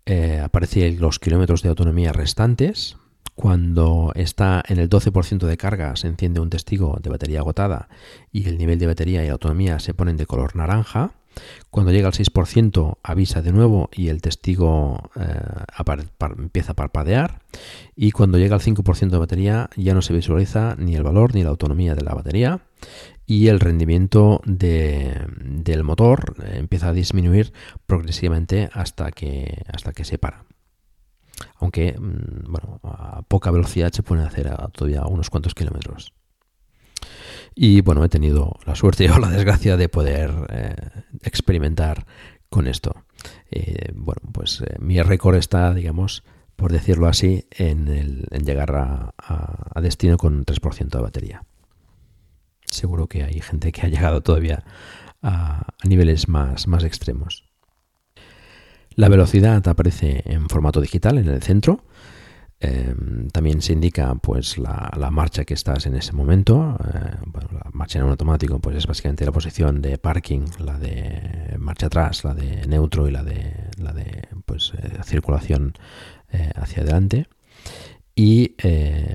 [0.04, 2.96] eh, aparecen los kilómetros de autonomía restantes.
[3.34, 7.88] Cuando está en el 12% de carga se enciende un testigo de batería agotada
[8.30, 11.12] y el nivel de batería y autonomía se ponen de color naranja.
[11.70, 15.40] Cuando llega al 6% avisa de nuevo y el testigo eh,
[16.38, 17.40] empieza a parpadear.
[17.96, 21.42] Y cuando llega al 5% de batería ya no se visualiza ni el valor ni
[21.42, 22.60] la autonomía de la batería
[23.26, 27.52] y el rendimiento del motor eh, empieza a disminuir
[27.86, 30.44] progresivamente hasta que, hasta que se para.
[31.56, 32.54] Aunque mm,
[32.84, 36.12] a poca velocidad se pueden hacer todavía unos cuantos kilómetros.
[37.54, 40.76] Y bueno, he tenido la suerte o la desgracia de poder eh,
[41.22, 42.06] experimentar
[42.48, 43.04] con esto.
[43.50, 46.24] Eh, bueno, pues mi récord está, digamos,
[46.56, 51.42] por decirlo así, en, llegar a, a destino con un 3% de batería
[52.72, 54.64] seguro que hay gente que ha llegado todavía
[55.22, 57.44] a, niveles más, más extremos.
[58.94, 61.84] La velocidad aparece en formato digital en el centro.
[62.64, 66.78] Em, también se indica pues la, marcha que estás en ese momento.
[66.94, 67.16] Eh,
[67.52, 72.22] la marcha en automático pues es básicamente la posición de parking, la de marcha atrás,
[72.22, 75.74] la de neutro y la de la de pues eh, circulación
[76.30, 77.26] eh, hacia adelante.
[78.14, 78.54] Y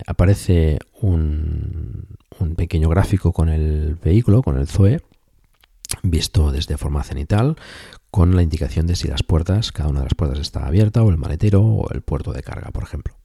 [0.07, 2.07] aparece un,
[2.39, 5.01] un pequeño gráfico con el vehículo, con el Zoe,
[6.01, 7.57] visto desde forma cenital,
[8.09, 11.11] con la indicación de si las puertas, cada una de las puertas está abierta, o
[11.11, 13.16] el maletero, o el puerto de carga, por ejemplo.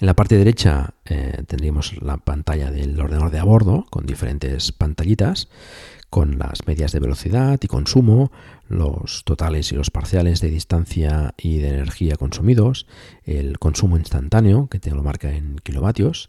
[0.00, 4.72] En la parte derecha eh, tendríamos la pantalla del ordenador de a bordo con diferentes
[4.72, 5.48] pantallitas
[6.10, 8.32] con las medias de velocidad y consumo,
[8.68, 12.86] los totales y los parciales de distancia y de energía consumidos,
[13.24, 16.28] el consumo instantáneo, que te lo marca en kilovatios,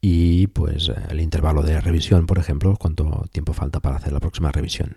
[0.00, 4.50] y pues el intervalo de revisión, por ejemplo, cuánto tiempo falta para hacer la próxima
[4.50, 4.96] revisión.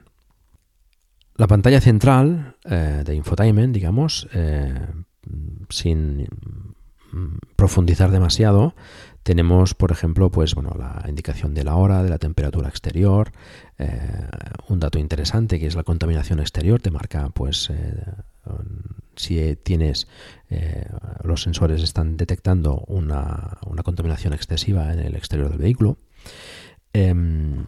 [1.36, 4.88] La pantalla central eh, de infotainment, digamos, eh,
[5.70, 6.28] sin
[7.56, 8.76] profundizar demasiado,
[9.26, 13.32] tenemos, por ejemplo, pues bueno, la indicación de la hora, de la temperatura exterior,
[13.80, 14.28] eh,
[14.70, 18.04] un dato interesante que es la contaminación exterior, te marca pues eh,
[19.16, 20.08] si tienes
[20.52, 20.88] eh,
[21.24, 25.98] los sensores están detectando una, contaminación excesiva en el exterior del vehículo.
[26.94, 27.66] Em,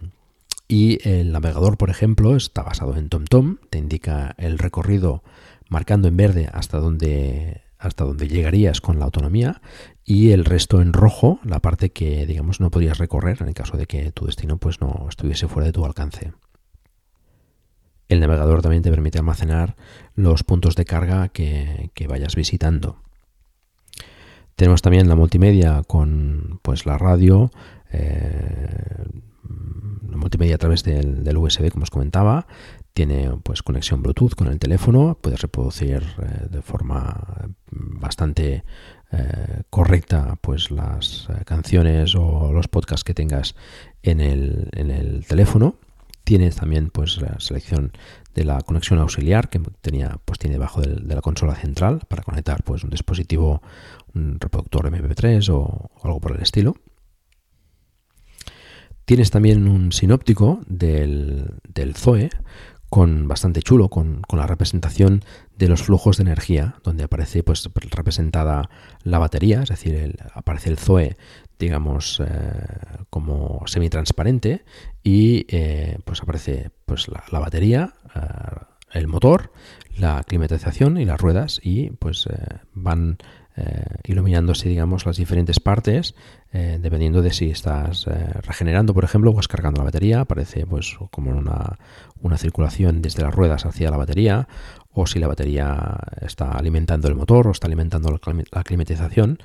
[0.68, 5.24] y el navegador, por ejemplo, está basado en TomTom, te indica el recorrido
[5.70, 9.62] marcando en verde hasta donde hasta donde llegarías con la autonomía
[10.04, 13.78] y el resto en rojo, la parte que digamos no podrías recorrer en el caso
[13.78, 16.34] de que tu destino pues no estuviese fuera de tu alcance.
[18.08, 19.76] El navegador también te permite almacenar
[20.16, 23.02] los puntos de carga que, vayas visitando.
[24.56, 27.52] Tenemos también la multimedia con pues la radio,
[27.92, 29.06] eh,
[30.10, 32.48] la multimedia a través del, del, USB, como os comentaba,
[32.98, 38.64] tiene pues conexión Bluetooth con el teléfono, puedes reproducir eh, de forma bastante
[39.12, 43.54] eh, correcta pues las eh, canciones o los podcasts que tengas
[44.02, 45.76] en el, en el teléfono.
[46.24, 47.92] Tienes también pues la selección
[48.34, 52.64] de la conexión auxiliar que tenía pues tiene debajo de la consola central para conectar
[52.64, 53.62] pues un dispositivo,
[54.16, 56.74] un reproductor MP3 o algo por el estilo.
[59.06, 62.30] Tienes también un sinóptico del, del Zoe
[62.90, 65.24] con bastante chulo, con, la representación
[65.58, 68.70] de los flujos de energía, donde aparece pues representada
[69.04, 71.18] la batería, es decir, aparece el Zoe,
[71.60, 72.26] digamos, eh,
[73.10, 74.64] como semitransparente
[75.04, 78.20] y eh, pues aparece pues la, batería, eh,
[78.94, 79.52] el motor,
[79.98, 82.28] la climatización y las ruedas y pues
[82.74, 83.18] van
[84.04, 86.14] iluminándose, digamos, las diferentes partes
[86.54, 90.98] eh, dependiendo de si estás eh, regenerando, por ejemplo, o cargando la batería, aparece pues
[91.12, 91.78] como una,
[92.22, 94.48] una circulación desde las ruedas hacia la batería,
[94.94, 98.18] o si la batería está alimentando el motor o está alimentando
[98.52, 99.40] la climatización.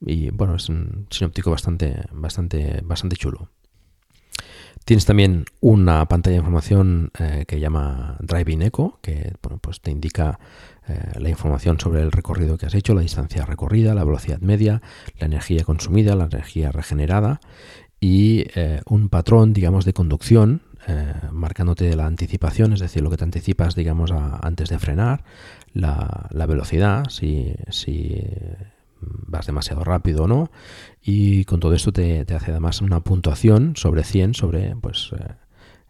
[0.00, 3.48] Y bueno, es un sinóptico bastante, bastante, bastante chulo.
[4.88, 9.90] Tienes también una pantalla de información eh, que llama Driving Echo, que bueno, pues te
[9.90, 10.40] indica
[10.88, 14.80] eh, la información sobre el recorrido que has hecho, la distancia recorrida, la velocidad media,
[15.18, 17.38] la energía consumida, la energía regenerada
[18.00, 20.62] y eh, un patrón, digamos, de conducción
[21.32, 25.22] marcándote la anticipación, es decir, lo que te anticipas, digamos, antes de frenar,
[25.74, 28.24] la, velocidad, si, si
[29.00, 30.50] vas demasiado rápido o no,
[31.10, 35.32] y con todo esto te, hace además una puntuación sobre 100 sobre pues eh,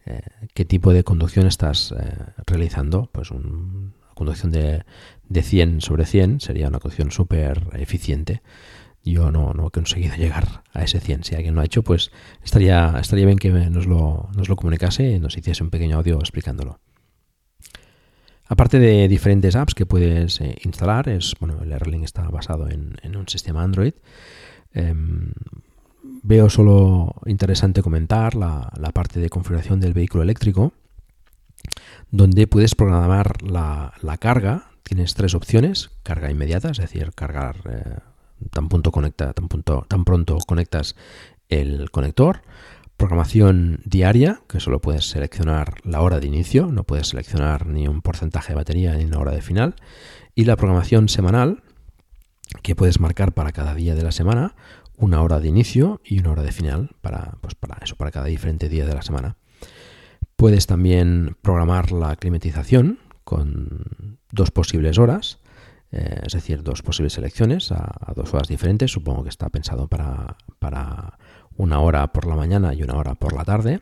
[0.06, 0.20] eh,
[0.54, 2.14] qué tipo de conducción estás eh,
[2.46, 3.10] realizando.
[3.10, 4.84] Pues una conducción de,
[5.28, 8.42] de 100 sobre 100 sería una conducción súper eficiente.
[9.02, 11.24] Yo no, no, he conseguido llegar a ese 100.
[11.24, 12.12] Si alguien lo ha hecho, pues
[12.44, 16.20] estaría, estaría bien que nos lo, nos lo comunicase y nos hiciese un pequeño audio
[16.20, 16.78] explicándolo.
[18.46, 23.16] Aparte de diferentes apps que puedes instalar, es bueno, el Airlink está basado en, en
[23.16, 23.94] un sistema Android
[24.78, 25.32] Em,
[26.22, 30.72] veo solo interesante comentar la, parte de configuración del vehículo eléctrico,
[32.10, 34.70] donde puedes programar la, carga.
[34.84, 37.98] Tienes tres opciones: carga inmediata, es decir, cargar eh,
[38.50, 40.94] tan, tan pronto conectas
[41.48, 42.42] el conector.
[42.96, 48.00] Programación diaria, que solo puedes seleccionar la hora de inicio, no puedes seleccionar ni un
[48.00, 49.74] porcentaje de batería ni una hora de final.
[50.34, 51.62] Y la programación semanal,
[52.62, 54.55] que puedes marcar para cada día de la semana
[54.96, 58.26] una hora de inicio y una hora de final para, pues para eso, para cada
[58.26, 59.36] diferente día de la semana.
[60.36, 65.38] Puedes también programar la climatización con dos posibles horas,
[65.90, 68.90] eh, es decir, dos posibles selecciones a, dos horas diferentes.
[68.90, 71.18] Supongo que está pensado para, para,
[71.57, 73.80] una hora por la mañana y una hora por la tarde,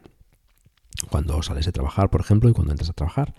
[1.11, 3.35] cuando sales de trabajar, por ejemplo, y cuando entras a trabajar.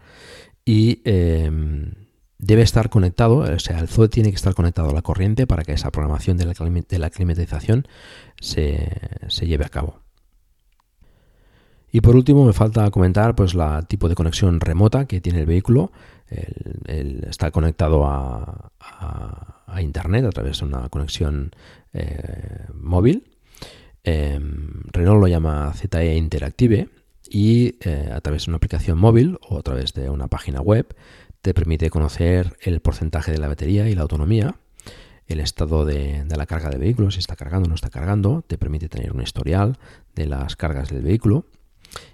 [0.64, 2.07] Y em,
[2.40, 5.64] debe estar conectado, o sea, el Zoe tiene que estar conectado a la corriente para
[5.64, 6.46] que esa programación de
[7.00, 7.88] la, climatización
[8.40, 8.90] se,
[9.42, 10.00] lleve a cabo.
[11.92, 15.46] Y por último me falta comentar pues la tipo de conexión remota que tiene el
[15.46, 15.92] vehículo.
[16.28, 18.72] está conectado a,
[19.82, 21.52] internet a través de una conexión
[21.94, 23.38] eh, móvil.
[24.04, 26.90] Em, Renault lo llama ZE Interactive
[27.30, 30.96] y eh, a través de una aplicación móvil o a través de una página web
[31.48, 34.56] te permite conocer el porcentaje de la batería y la autonomía,
[35.28, 38.58] el estado de, la carga del vehículo, si está cargando o no está cargando, te
[38.58, 39.78] permite tener un historial
[40.14, 41.46] de las cargas del vehículo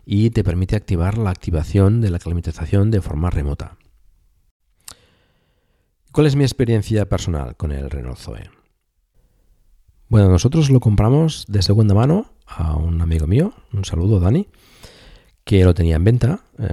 [0.06, 3.76] y te permite activar la activación de la climatización de forma remota.
[6.12, 8.52] ¿Cuál es mi experiencia personal con el Renault Zoe?
[10.10, 14.48] Bueno, nosotros lo compramos de segunda mano a un amigo mío, un saludo Dani,
[15.44, 16.70] que lo tenía en venta eh,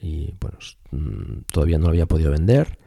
[0.00, 0.58] y bueno,
[0.90, 2.78] mm, todavía no lo había podido vender.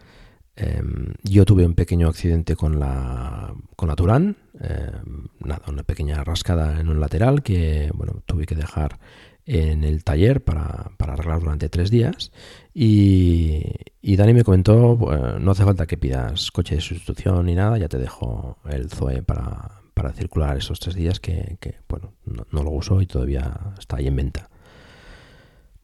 [0.56, 6.24] Em, yo tuve un pequeño accidente con la, con la Turán, em, nada, una pequeña
[6.24, 9.00] rascada en un lateral que bueno, tuve que dejar
[9.46, 12.32] en el taller para, arreglar durante tres días
[12.74, 13.64] y,
[14.02, 14.98] Dani me comentó,
[15.40, 19.24] no hace falta que pidas coche de sustitución ni nada, ya te dejo el Zoe
[19.24, 19.82] para,
[20.14, 21.58] circular esos tres días que,
[21.88, 24.49] bueno, no, lo uso y todavía está ahí en venta.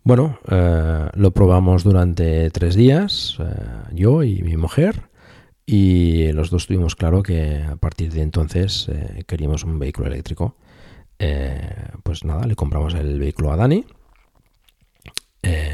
[0.06, 3.45] Bueno, eh, lo probamos durante tres días, eh,
[3.91, 5.10] yo y mi mujer,
[5.66, 10.58] y los dos tuvimos claro que a partir de entonces eh, queríamos un vehículo eléctrico.
[12.03, 13.84] pues nada, le compramos el vehículo a Dani.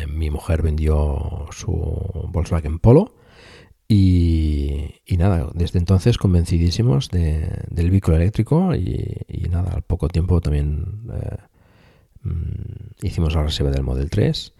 [0.08, 1.74] mi mujer vendió su
[2.30, 3.16] Volkswagen Polo.
[3.90, 11.02] Y, nada, desde entonces convencidísimos del vehículo eléctrico y, nada, al poco tiempo también
[12.24, 14.54] Mm, hicimos la reserva del Model 3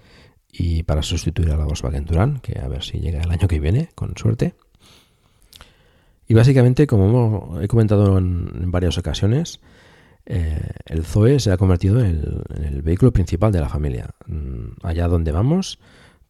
[0.52, 3.60] y para sustituir a la Volkswagen Touran, que a ver si llega el año que
[3.60, 4.54] viene, con suerte.
[6.28, 9.60] Y básicamente, como he comentado en, varias ocasiones,
[10.26, 14.12] eh, el Zoe se ha convertido en el, vehículo principal de la familia.
[14.28, 15.80] Mm, allá donde vamos,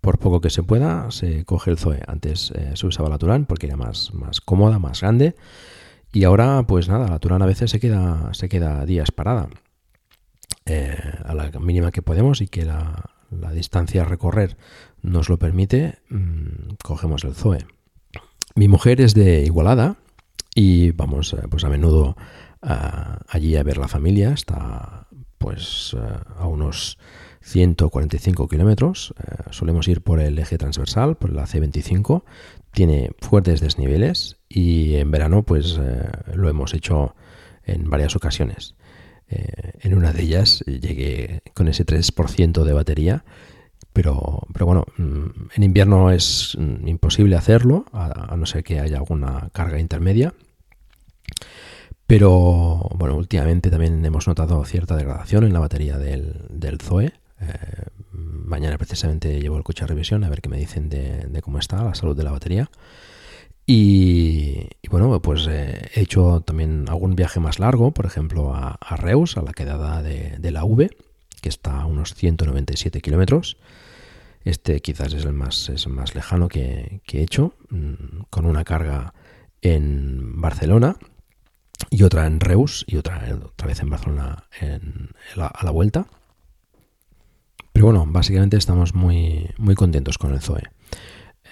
[0.02, 2.02] por poco que se pueda, se coge el Zoe.
[2.08, 5.36] Antes eh, se usaba la Touran porque era más, más cómoda, más grande.
[6.14, 9.50] Y ahora, pues nada, la Touran a veces se queda, se queda días parada.
[10.66, 10.96] Eh,
[11.26, 13.10] a la mínima que podemos y que la,
[13.54, 14.58] distancia a recorrer
[15.02, 17.66] nos lo permite, mm, cogemos el Zoe.
[18.56, 19.96] Mi mujer es de Igualada
[20.54, 22.16] y vamos eh, pues a menudo
[22.62, 24.34] allí a ver la familia.
[24.34, 25.08] Está
[25.40, 27.00] pues eh, a unos
[27.42, 29.16] 145 kilómetros.
[29.50, 32.24] solemos ir por el eje transversal, por la C25.
[32.72, 35.80] Tiene fuertes desniveles y en verano pues
[36.34, 37.16] lo hemos hecho
[37.64, 38.76] en varias ocasiones.
[39.32, 43.24] Eh, en una de ellas llegué con ese 3% de batería,
[43.94, 45.26] pero, pero bueno, mm,
[45.56, 50.34] en invierno es mm, imposible hacerlo, a, no ser que haya alguna carga intermedia.
[52.08, 57.14] Pero bueno, últimamente también hemos notado cierta degradación en la batería del, Zoe.
[57.40, 61.58] Eh, mañana precisamente llevo el coche a revisión a ver qué me dicen de cómo
[61.58, 62.70] está la salud de la batería.
[63.74, 69.38] Y, bueno, pues eh, he hecho también algún viaje más largo, por ejemplo a, Reus,
[69.38, 70.90] a la quedada de, la V,
[71.42, 73.56] que está a unos 197 kilómetros.
[74.44, 79.14] Este quizás es el más, es más lejano que, he hecho, mm, con una carga
[79.62, 80.98] en Barcelona
[81.90, 84.44] y otra en Reus y otra, otra vez en Barcelona
[85.38, 86.08] a la vuelta.
[87.72, 90.64] Pero bueno, básicamente estamos muy, muy contentos con el Zoe.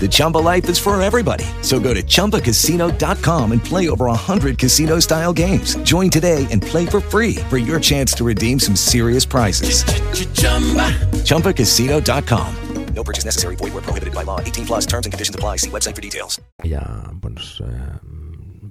[0.00, 1.44] The Chumba life is for everybody.
[1.60, 5.76] So go to ChumbaCasino.com and play over 100 casino style games.
[5.84, 9.84] Join today and play for free for your chance to redeem some serious prizes.
[9.84, 10.90] Ch-ch-chumba.
[11.22, 12.56] ChumbaCasino.com.
[12.94, 13.56] No purchase necessary.
[13.56, 14.40] Void where prohibited by law.
[14.40, 15.56] 18 plus terms and conditions apply.
[15.58, 16.40] See website for details.
[16.62, 17.98] Ella pues, eh,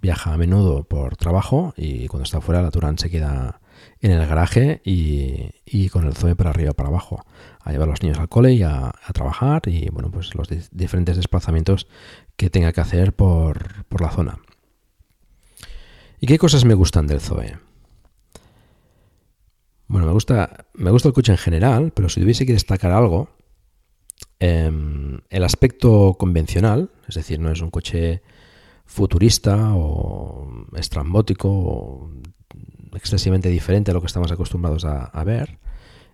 [0.01, 3.60] viaja a menudo por trabajo y cuando está fuera la Turán se queda
[4.01, 7.23] en el garaje y, y con el Zoe para arriba para abajo
[7.63, 11.15] a llevar a los niños al cole y a, trabajar y bueno, pues los diferentes
[11.15, 11.87] desplazamientos
[12.35, 14.39] que tenga que hacer por, por, la zona.
[16.19, 17.57] ¿Y qué cosas me gustan del Zoe?
[19.87, 23.29] Bueno, me gusta, me gusta el coche en general, pero si tuviese que destacar algo,
[24.39, 28.21] em, el aspecto convencional, es decir, no es un coche
[28.85, 32.11] futurista o estrambótico o
[32.93, 35.59] excesivamente diferente a lo que estamos acostumbrados a ver,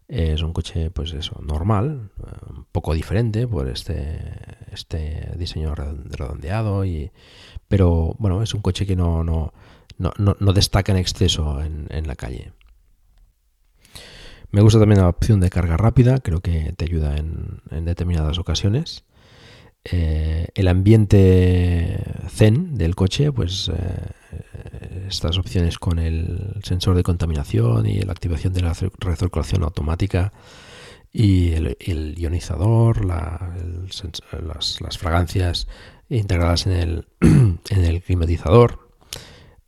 [0.07, 2.11] es un coche, pues eso, normal,
[2.49, 4.19] un poco diferente por este,
[4.71, 7.11] este diseño redondeado, y,
[7.67, 9.51] pero bueno, es un coche que no, no,
[9.97, 12.53] no, no destaca en exceso en, la calle.
[14.51, 18.39] Me gusta también la opción de carga rápida, creo que te ayuda en, en determinadas
[18.39, 19.03] ocasiones.
[19.83, 24.11] Eh, el ambiente zen del coche, pues eh,
[25.07, 30.33] estas opciones con el sensor de contaminación y la activación de la recirculación automática
[31.11, 35.67] y el, ionizador, las, fragancias
[36.09, 38.87] integradas en el, en el climatizador,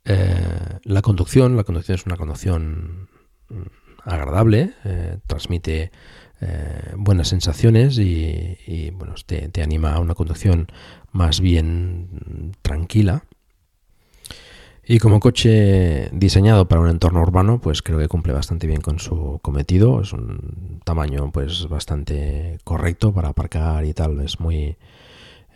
[0.04, 3.08] eh, la conducción, la conducción es una conducción
[3.48, 3.62] mm,
[4.04, 5.92] agradable, eh, transmite
[6.40, 10.68] eh, buenas sensaciones y, bueno, te, te, anima a una conducción
[11.12, 13.24] más bien tranquila.
[14.92, 18.98] Y como coche diseñado para un entorno urbano, pues creo que cumple bastante bien con
[18.98, 20.00] su cometido.
[20.00, 24.18] Es un tamaño pues bastante correcto para aparcar y tal.
[24.18, 24.76] Es muy,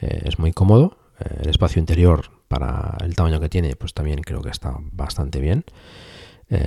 [0.00, 0.98] eh, es muy cómodo.
[1.18, 5.40] Eh, el espacio interior para el tamaño que tiene, pues también creo que está bastante
[5.40, 5.64] bien.
[6.48, 6.62] Eh,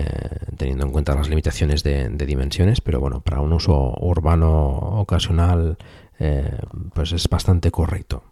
[0.57, 4.59] teniendo en cuenta las limitaciones de, dimensiones, pero bueno, para un uso urbano
[4.99, 5.77] ocasional,
[6.93, 8.23] pues es bastante correcto.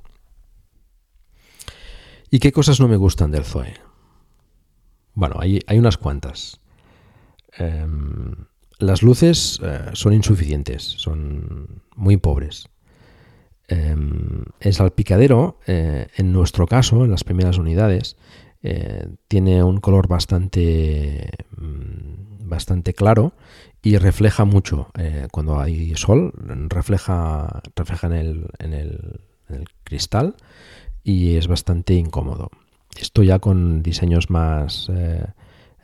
[2.29, 3.84] ¿Y qué cosas no me gustan del Zoe?
[5.15, 6.59] Bueno, hay, unas cuantas.
[7.57, 8.35] Em,
[8.79, 12.67] las luces eh, son insuficientes, son muy pobres.
[13.69, 18.17] Em, el salpicadero, eh, en nuestro caso, en las primeras unidades,
[18.61, 23.33] eh, tiene un color bastante, mm, bastante claro
[23.81, 24.89] y refleja mucho.
[25.31, 26.33] cuando hay sol,
[26.69, 30.35] refleja, refleja en el, en el cristal
[31.03, 32.49] y es bastante incómodo.
[32.99, 35.25] Esto ya con diseños más eh,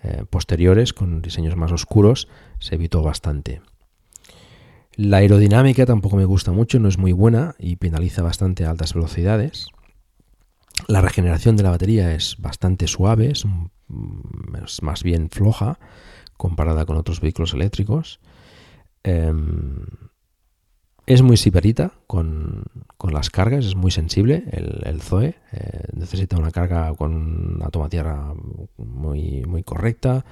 [0.04, 2.28] eh, posteriores, con diseños más oscuros,
[2.60, 3.62] se evitó bastante.
[4.96, 8.94] La aerodinámica tampoco me gusta mucho, no es muy buena y penaliza bastante a altas
[8.94, 9.68] velocidades.
[10.88, 13.46] La regeneración de la batería es bastante suave, es,
[14.82, 15.80] más bien floja
[16.38, 18.20] comparada con otros vehículos eléctricos.
[19.04, 19.86] Em,
[21.06, 22.64] es muy siperita con,
[23.10, 25.36] las cargas, es muy sensible el, Zoe.
[25.52, 28.34] Eh, necesita una carga con una toma tierra
[28.78, 30.24] muy, muy correcta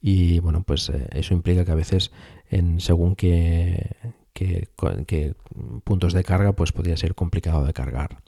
[0.00, 2.10] y bueno, pues eh, eso implica que a veces
[2.50, 3.96] en según qué,
[5.84, 8.22] puntos de carga pues podría ser complicado de cargar.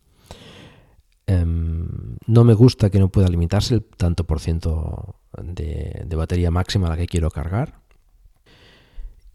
[1.26, 1.88] Em,
[2.26, 6.86] no me gusta que no pueda limitarse el tanto por ciento de, de batería máxima
[6.86, 7.85] a la que quiero cargar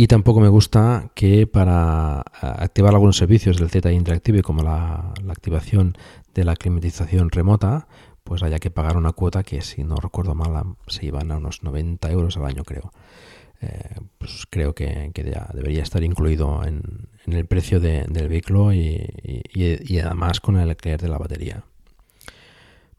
[0.02, 5.14] y tampoco me gusta que para eh, activar algunos servicios del Z Interactive, como la,
[5.30, 5.96] activación
[6.34, 7.88] de la climatización remota,
[8.24, 11.62] pues haya que pagar una cuota que, si no recuerdo mal, se iban a unos
[11.62, 12.92] 90 euros al año, creo.
[13.62, 16.82] Eh, pues creo que, ya debería estar incluido en,
[17.28, 19.08] el precio del vehículo y,
[19.54, 21.64] y, además con el alquiler de la batería.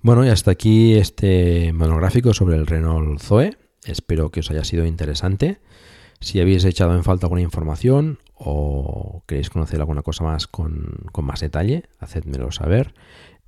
[0.03, 3.57] Bueno, y hasta aquí este monográfico sobre el Renault Zoe.
[3.87, 5.59] Espero que os haya sido interesante.
[6.23, 11.41] Si habéis echado en falta alguna información o queréis conocer alguna cosa más con, más
[11.41, 12.95] detalle, hacedmelo saber.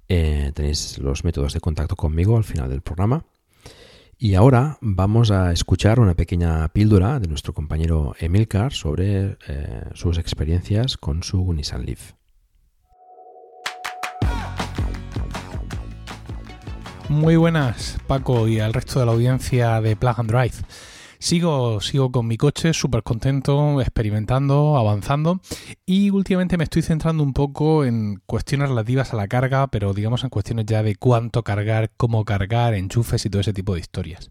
[0.09, 3.25] Eh, tenéis los métodos de contacto conmigo al final del programa.
[4.19, 10.19] Y ahora vamos a escuchar una pequeña píldora de nuestro compañero Emilcar sobre eh, sus
[10.19, 12.15] experiencias con su Nissan Leaf.
[17.09, 20.57] Muy buenas, Paco, y al resto de la audiencia de Plug and Drive.
[21.25, 25.41] Sigo, sigo con mi coche, súper contento, experimentando, avanzando
[25.87, 30.23] y últimamente me estoy centrando un poco en cuestiones relativas a la carga, pero digamos
[30.23, 34.31] en cuestiones ya de cuánto cargar, cómo cargar, enchufes y todo ese tipo de historias.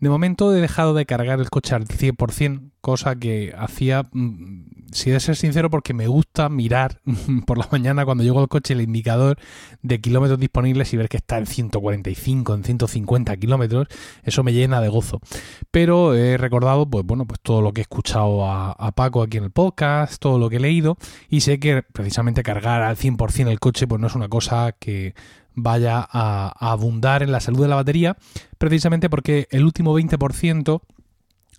[0.00, 4.10] De momento he dejado de cargar el coche al 100%, cosa que hacía,
[4.96, 7.00] si de ser sincero, porque me gusta mirar
[7.46, 9.38] por la mañana cuando llego al coche el indicador
[9.82, 13.86] de kilómetros disponibles y ver que está en 145, en 150 kilómetros.
[14.22, 15.20] Eso me llena de gozo.
[15.70, 19.36] Pero he recordado, pues bueno, pues todo lo que he escuchado a, a Paco aquí
[19.36, 20.96] en el podcast, todo lo que he leído
[21.28, 25.14] y sé que precisamente cargar al 100% el coche pues no es una cosa que
[25.56, 28.16] vaya a, abundar en la salud de la batería,
[28.58, 30.82] precisamente porque el último 20%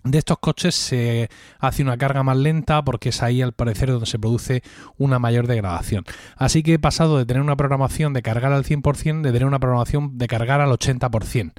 [0.03, 1.29] de estos coches se
[1.59, 4.63] hace una carga más lenta porque es ahí al parecer donde se produce
[4.97, 6.05] una mayor degradación.
[6.35, 9.59] Así que he pasado de tener una programación de cargar al 100% de tener una
[9.59, 11.53] programación de cargar al 80%.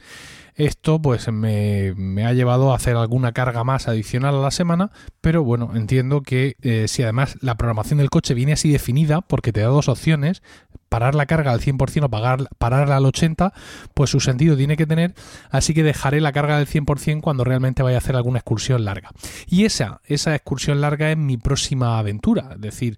[0.58, 1.94] Esto pues me,
[2.26, 4.90] ha llevado a hacer alguna carga más adicional a la semana,
[5.20, 9.52] pero bueno, entiendo que eh, si además la programación del coche viene así definida, porque
[9.52, 10.42] te da dos opciones,
[10.88, 13.52] parar la carga al 100% o pagar, pararla al 80%,
[13.94, 15.14] pues su sentido tiene que tener,
[15.50, 19.10] así que dejaré la carga del 100% cuando realmente vaya a hacer alguna excursión larga.
[19.46, 22.96] Y esa, esa excursión larga es mi próxima aventura, es decir,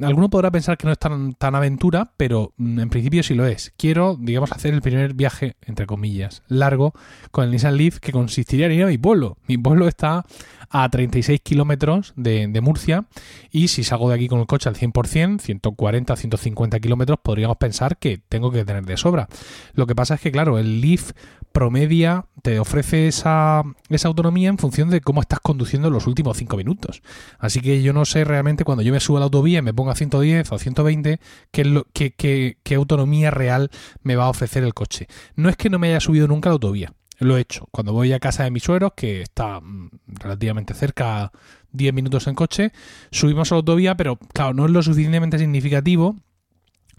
[0.00, 3.46] alguno podrá pensar que no es tan, tan aventura, pero mm, en principio sí lo
[3.46, 3.74] es.
[3.76, 6.94] Quiero, digamos, hacer el primer viaje, entre comillas, largo
[7.30, 9.38] con el Nissan Leaf que consistiría en ir a mi pueblo.
[9.46, 10.24] Mi pueblo está
[10.72, 13.04] a 36 kilómetros de, Murcia
[13.50, 17.98] y si salgo de aquí con el coche al 100%, 140, 150 kilómetros, podríamos pensar
[17.98, 19.28] que tengo que tener de sobra.
[19.74, 21.12] Lo que pasa es que, claro, el Leaf
[21.52, 23.62] promedia, te ofrece esa,
[24.04, 27.02] autonomía en función de cómo estás conduciendo en los últimos 5 minutos.
[27.38, 29.74] Así que yo no sé realmente cuando yo me subo a la autovía y me
[29.74, 31.84] ponga a 110 o 120, qué,
[32.16, 33.70] qué, qué autonomía real
[34.02, 35.06] me va a ofrecer el coche.
[35.36, 36.91] No es que no me haya subido nunca a la autovía
[37.24, 37.68] lo he hecho.
[37.70, 41.32] Cuando voy a casa de mis sueros, que está mm, relativamente cerca,
[41.72, 42.72] 10 minutos en coche,
[43.10, 46.16] subimos a la autovía, pero claro, no es lo suficientemente significativo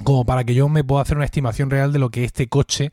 [0.03, 2.91] como para que yo me pueda hacer una estimación real de lo que este coche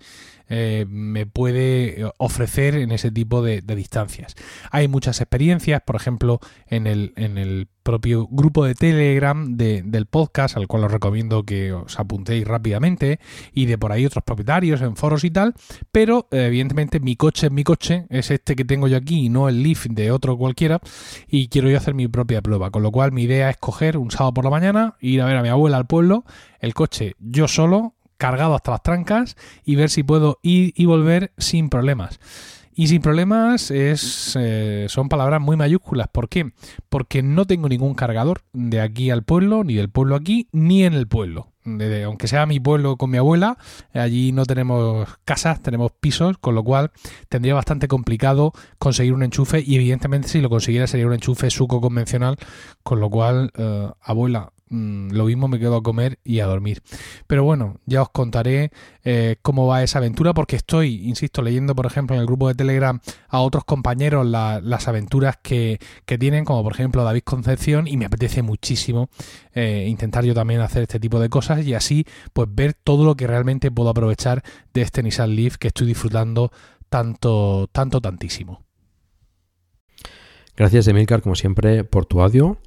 [0.50, 4.34] eh, me puede ofrecer en ese tipo de, distancias.
[4.72, 10.56] Hay muchas experiencias, por ejemplo, en el, en el propio grupo de Telegram del podcast,
[10.56, 13.20] al cual os recomiendo que os apuntéis rápidamente,
[13.52, 15.54] y de por ahí otros propietarios en foros y tal,
[15.90, 19.48] pero evidentemente mi coche es mi coche, es este que tengo yo aquí y no
[19.48, 20.80] el Leaf de otro cualquiera,
[21.26, 24.10] y quiero yo hacer mi propia prueba, con lo cual mi idea es coger un
[24.10, 26.24] sábado por la mañana, ir a ver a mi abuela al pueblo,
[26.60, 31.32] el coche yo solo, cargado hasta las trancas y ver si puedo ir y volver
[31.38, 32.20] sin problemas.
[32.72, 36.08] Y sin problemas es, eh, son palabras muy mayúsculas.
[36.12, 36.52] ¿Por qué?
[36.88, 40.94] Porque no tengo ningún cargador de aquí al pueblo, ni del pueblo aquí, ni en
[40.94, 41.48] el pueblo.
[41.64, 43.58] aunque sea mi pueblo con mi abuela,
[43.92, 46.90] allí no tenemos casas, tenemos pisos, con lo cual
[47.28, 51.80] tendría bastante complicado conseguir un enchufe y evidentemente si lo consiguiera sería un enchufe suco
[51.80, 52.36] convencional,
[52.82, 56.80] con lo cual, eh, abuela, Mm, lo mismo me quedo a comer y a dormir.
[57.26, 58.70] Pero bueno, ya os contaré
[59.02, 62.54] eh, cómo va esa aventura porque estoy, insisto, leyendo por ejemplo en el grupo de
[62.54, 65.80] Telegram a otros compañeros las aventuras que,
[66.20, 69.10] tienen, como por ejemplo David Concepción, y me apetece muchísimo
[69.54, 73.16] eh, intentar yo también hacer este tipo de cosas y así pues ver todo lo
[73.16, 74.42] que realmente puedo aprovechar
[74.72, 76.52] de este Nissan Leaf que estoy disfrutando
[76.88, 78.62] tanto, tanto, tantísimo.
[80.56, 82.58] Gracias, Emilcar, como siempre, por tu audio.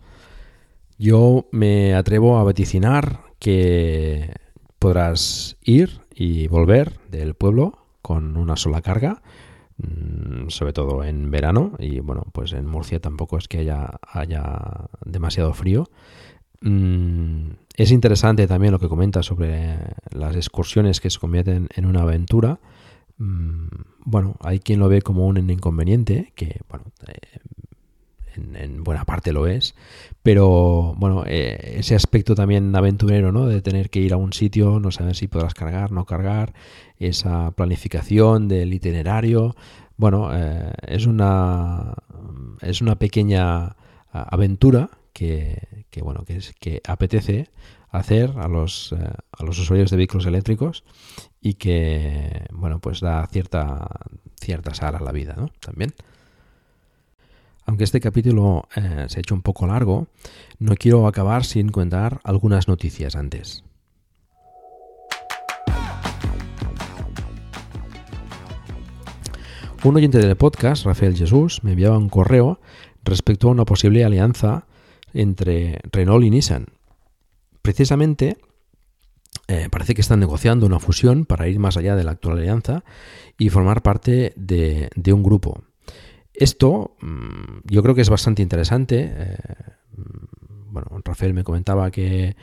[1.03, 4.31] Yo me atrevo a vaticinar que
[4.79, 9.21] podrás ir y volver del pueblo con una sola carga,
[9.79, 14.87] mm, sobre todo en verano, y bueno, pues en Murcia tampoco es que haya, haya
[15.03, 15.89] demasiado frío.
[16.61, 19.77] Mm, es interesante también lo que comenta sobre
[20.09, 22.61] las excursiones que se convierten en una aventura.
[23.17, 23.67] Mm,
[24.05, 26.85] bueno, hay quien lo ve como un inconveniente, que bueno,
[28.35, 29.75] en, buena parte lo es,
[30.21, 33.47] pero bueno, eh, ese aspecto también aventurero, ¿no?
[33.47, 36.53] De tener que ir a un sitio, no saber si podrás cargar, no cargar,
[36.99, 39.55] esa planificación del itinerario,
[39.97, 41.95] bueno, eh, es una
[42.61, 43.75] es una pequeña
[44.11, 47.49] aventura que, que bueno que, es, que apetece
[47.89, 50.83] hacer a los, eh, a los usuarios de vehículos eléctricos
[51.41, 53.87] y que bueno pues da cierta
[54.39, 55.49] cierta sal a la vida ¿no?
[55.59, 55.93] también
[57.65, 60.07] aunque este capítulo eh, se ha hecho un poco largo,
[60.59, 63.63] no quiero acabar sin contar algunas noticias antes.
[69.83, 72.59] Un oyente del podcast, Rafael Jesús, me enviaba un correo
[73.03, 74.65] respecto a una posible alianza
[75.13, 76.67] entre Renault y Nissan.
[77.61, 78.37] Precisamente,
[79.49, 82.85] eh, parece que están negociando una fusión para ir más allá de la actual alianza
[83.37, 85.63] y formar parte de un grupo.
[86.33, 89.11] Esto mm, yo creo que es bastante interesante.
[89.15, 89.37] Eh,
[89.97, 92.35] mm, bueno, Rafael me comentaba que,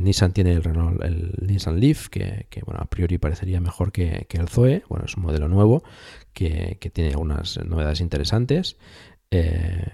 [0.00, 4.48] Nissan tiene el, Renault, el Nissan Leaf, que, bueno, a priori parecería mejor que, el
[4.48, 4.82] Zoe.
[4.88, 5.84] Bueno, es un modelo nuevo
[6.32, 8.76] que, tiene algunas novedades interesantes.
[9.30, 9.86] Eh,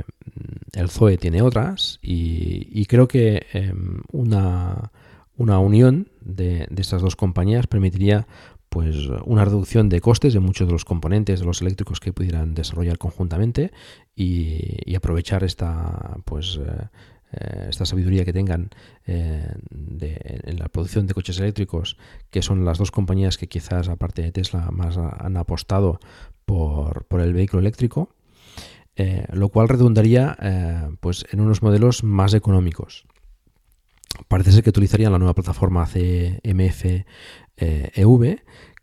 [0.73, 4.91] el Zoe tiene otras y, creo que em, una,
[5.37, 8.27] una, unión de, de, estas dos compañías permitiría
[8.69, 12.55] pues una reducción de costes de muchos de los componentes de los eléctricos que pudieran
[12.55, 13.73] desarrollar conjuntamente
[14.15, 16.89] y, aprovechar esta pues eh,
[17.33, 18.71] eh, esta sabiduría que tengan
[19.07, 21.97] eh, en la producción de coches eléctricos
[22.31, 26.01] que son las dos compañías que quizás aparte de Tesla más han apostado
[26.45, 28.15] por, el vehículo eléctrico
[29.33, 33.07] lo cual redundaría pues en unos modelos más económicos.
[34.27, 37.05] Parece ser que utilizarían la nueva plataforma CMF
[37.59, 38.05] eh, e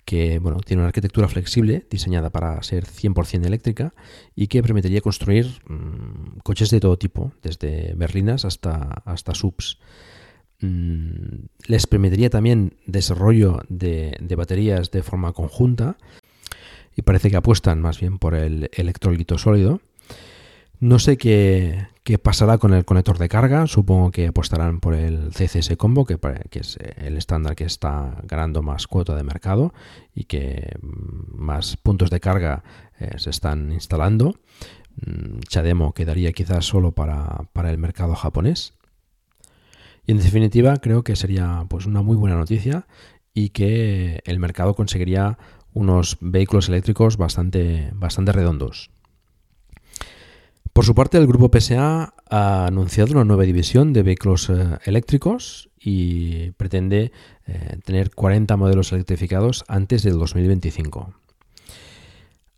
[0.05, 3.95] que bueno, tiene una arquitectura flexible diseñada para ser 100% eléctrica
[4.35, 9.79] y que permitiría construir mm, coches de todo tipo, desde berlinas hasta, hasta subs.
[10.61, 15.97] Mm, les permitiría también desarrollo de, baterías de forma conjunta
[16.95, 19.81] y parece que apuestan más bien por el electrolito sólido.
[20.85, 23.65] No sé qué, ¿Qué pasará con el conector de carga?
[23.65, 26.19] Supongo que apostarán por el CCS Combo, que,
[26.51, 29.73] es el estándar que está ganando más cuota de mercado
[30.13, 32.63] y que mm, más puntos de carga
[32.99, 34.35] eh, se están instalando.
[35.03, 38.75] Mm, Chademo quedaría quizás solo para, para, el mercado japonés.
[40.05, 42.85] Y en definitiva creo que sería pues una muy buena noticia
[43.33, 45.39] y que el mercado conseguiría
[45.73, 48.91] unos vehículos eléctricos bastante, bastante redondos.
[50.75, 55.69] Por su parte, el grupo PSA ha anunciado una nueva división de vehículos eh, eléctricos
[55.79, 57.13] y pretende
[57.47, 61.13] eh, tener 40 modelos electrificados antes del 2025.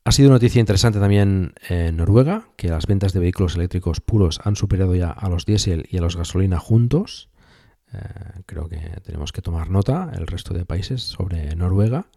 [0.04, 4.56] Ha sido noticia interesante también en Noruega, que las ventas de vehículos eléctricos puros han
[4.56, 7.30] superado ya a los diésel y a los gasolina juntos.
[7.94, 8.00] Eh,
[8.48, 12.08] creo que tenemos que tomar nota el resto de países sobre Noruega.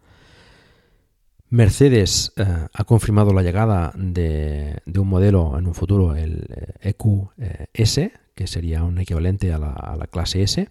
[1.51, 6.45] Mercedes eh, ha confirmado la llegada de, un modelo en un futuro, el
[6.79, 10.69] EQS, eh, e que sería un equivalente a la, clase S.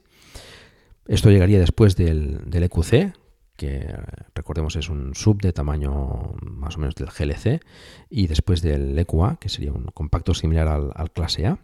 [1.07, 3.13] Esto llegaría después del, EQC,
[3.57, 3.95] que
[4.35, 7.61] recordemos es un sub de tamaño más o menos del GLC,
[8.09, 11.59] y después del EQA, que sería un compacto similar al, al clase A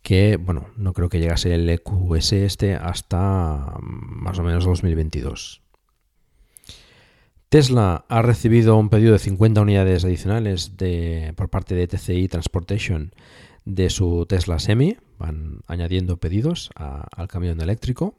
[0.00, 5.60] que bueno, no creo que llegase el EQS este hasta más o menos 2022.
[7.48, 10.70] Tesla ha recibido un pedido de 50 unidades adicionales
[11.34, 13.12] por parte de TCI Transportation
[13.64, 14.98] de su Tesla Semi.
[15.18, 18.16] Van añadiendo pedidos al camión eléctrico.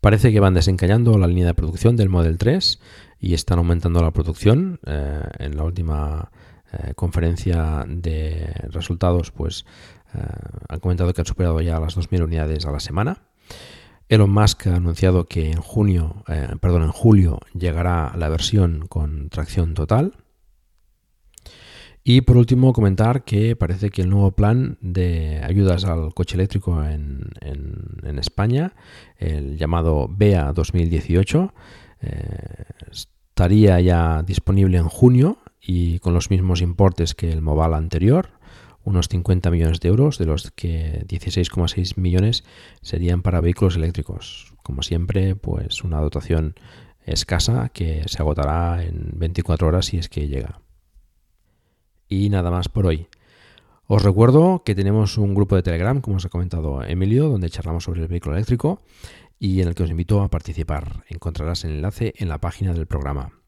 [0.00, 2.78] Parece que van desencallando la línea de producción del Model 3
[3.18, 4.78] y están aumentando la producción.
[4.86, 6.30] Eh, en la última
[6.72, 9.64] eh, conferencia de resultados, pues
[10.14, 10.20] eh,
[10.68, 13.22] han comentado que han superado ya las 2.000 unidades a la semana.
[14.08, 19.30] Elon Musk ha anunciado que en junio, eh, perdón, en julio llegará la versión con
[19.30, 20.14] tracción total.
[22.06, 26.84] Y por último, comentar que parece que el nuevo plan de ayudas al coche eléctrico
[26.84, 27.30] en,
[28.18, 28.74] España,
[29.16, 31.54] el llamado BEA 2018,
[32.02, 38.28] eh, estaría ya disponible en junio y con los mismos importes que el Moval anterior
[38.84, 42.44] unos 50 millones de euros, de los que 16,6 millones
[42.82, 44.54] serían para vehículos eléctricos.
[44.62, 46.54] Como siempre, pues una dotación
[47.04, 50.60] escasa que se agotará en 24 horas si es que llega.
[52.08, 53.08] Y nada más por hoy.
[53.86, 57.84] Os recuerdo que tenemos un grupo de Telegram, como os ha comentado Emilio, donde charlamos
[57.84, 58.80] sobre el vehículo eléctrico
[59.38, 61.04] y en el que os invito a participar.
[61.08, 63.43] Encontrarás el enlace en la página del programa.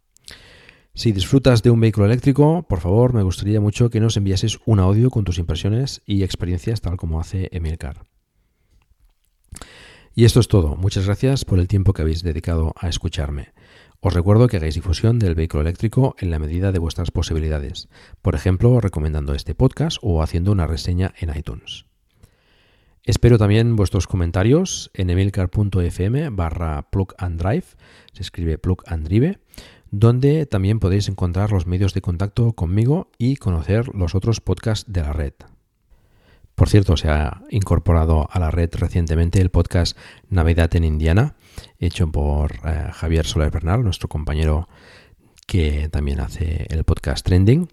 [0.97, 4.81] Si disfrutas de un vehículo eléctrico, por favor, me gustaría mucho que nos enviases un
[4.81, 8.07] audio con tus impresiones y experiencias tal como hace Emilcar.
[10.15, 10.75] Y esto es todo.
[10.77, 13.53] Muchas gracias por el tiempo que habéis dedicado a escucharme.
[14.01, 17.91] Os recuerdo que hagáis difusión del vehículo eléctrico en la medida de vuestras posibilidades,
[18.23, 21.85] por ejemplo, recomendando este podcast o haciendo una reseña en iTunes.
[23.05, 27.67] Espero también vuestros comentarios en emilcar.fm barra plug and drive,
[28.13, 29.39] se escribe plug and drive,
[29.91, 35.03] donde también podéis encontrar los medios de contacto conmigo y conocer los otros podcasts de
[35.03, 35.35] la red.
[36.55, 39.97] Por cierto, se ha incorporado a la red recientemente el podcast
[40.31, 41.37] Navidad en Indiana,
[41.79, 44.67] hecho por eh, Javier Soler Bernal, nuestro compañero
[45.47, 47.69] que también hace el podcast Trending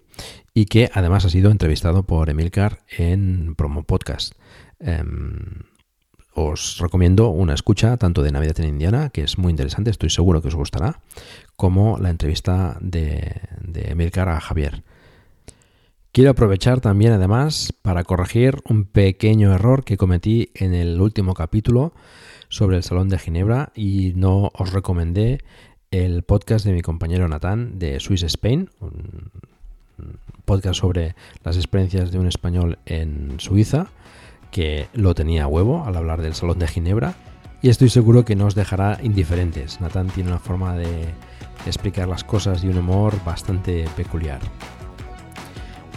[0.52, 4.34] y que además ha sido entrevistado por Emilcar en Promo Podcast.
[4.78, 5.64] Em,
[6.34, 10.42] os recomiendo una escucha tanto de Navidad en Indiana, que es muy interesante, estoy seguro
[10.42, 11.00] que os gustará,
[11.56, 14.82] como la entrevista de, de Emilcar a Javier.
[16.12, 21.92] Quiero aprovechar también además para corregir un pequeño error que cometí en el último capítulo
[22.48, 25.40] sobre el Salón de Ginebra y no os recomendé
[25.90, 29.30] el podcast de mi compañero Natán de Swiss Spain, un
[30.44, 33.88] podcast sobre las experiencias de un español en Suiza
[34.50, 37.16] que lo tenía a huevo al hablar del Salón de Ginebra
[37.60, 39.80] y estoy seguro que no os dejará indiferentes.
[39.80, 41.08] Nathan tiene una forma de
[41.68, 44.40] explicar las cosas y un humor bastante peculiar.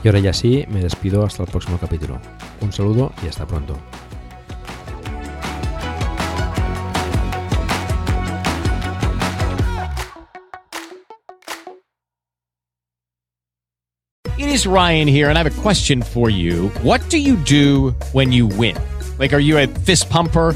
[0.04, 2.20] Y ahora ya sí, me despido hasta el próximo capítulo.
[2.62, 3.78] Un saludo y hasta pronto.
[14.38, 16.70] It is Ryan here and I have a question for you.
[16.84, 18.76] What do you do when you win?
[19.18, 20.56] Like are you a fist pumper?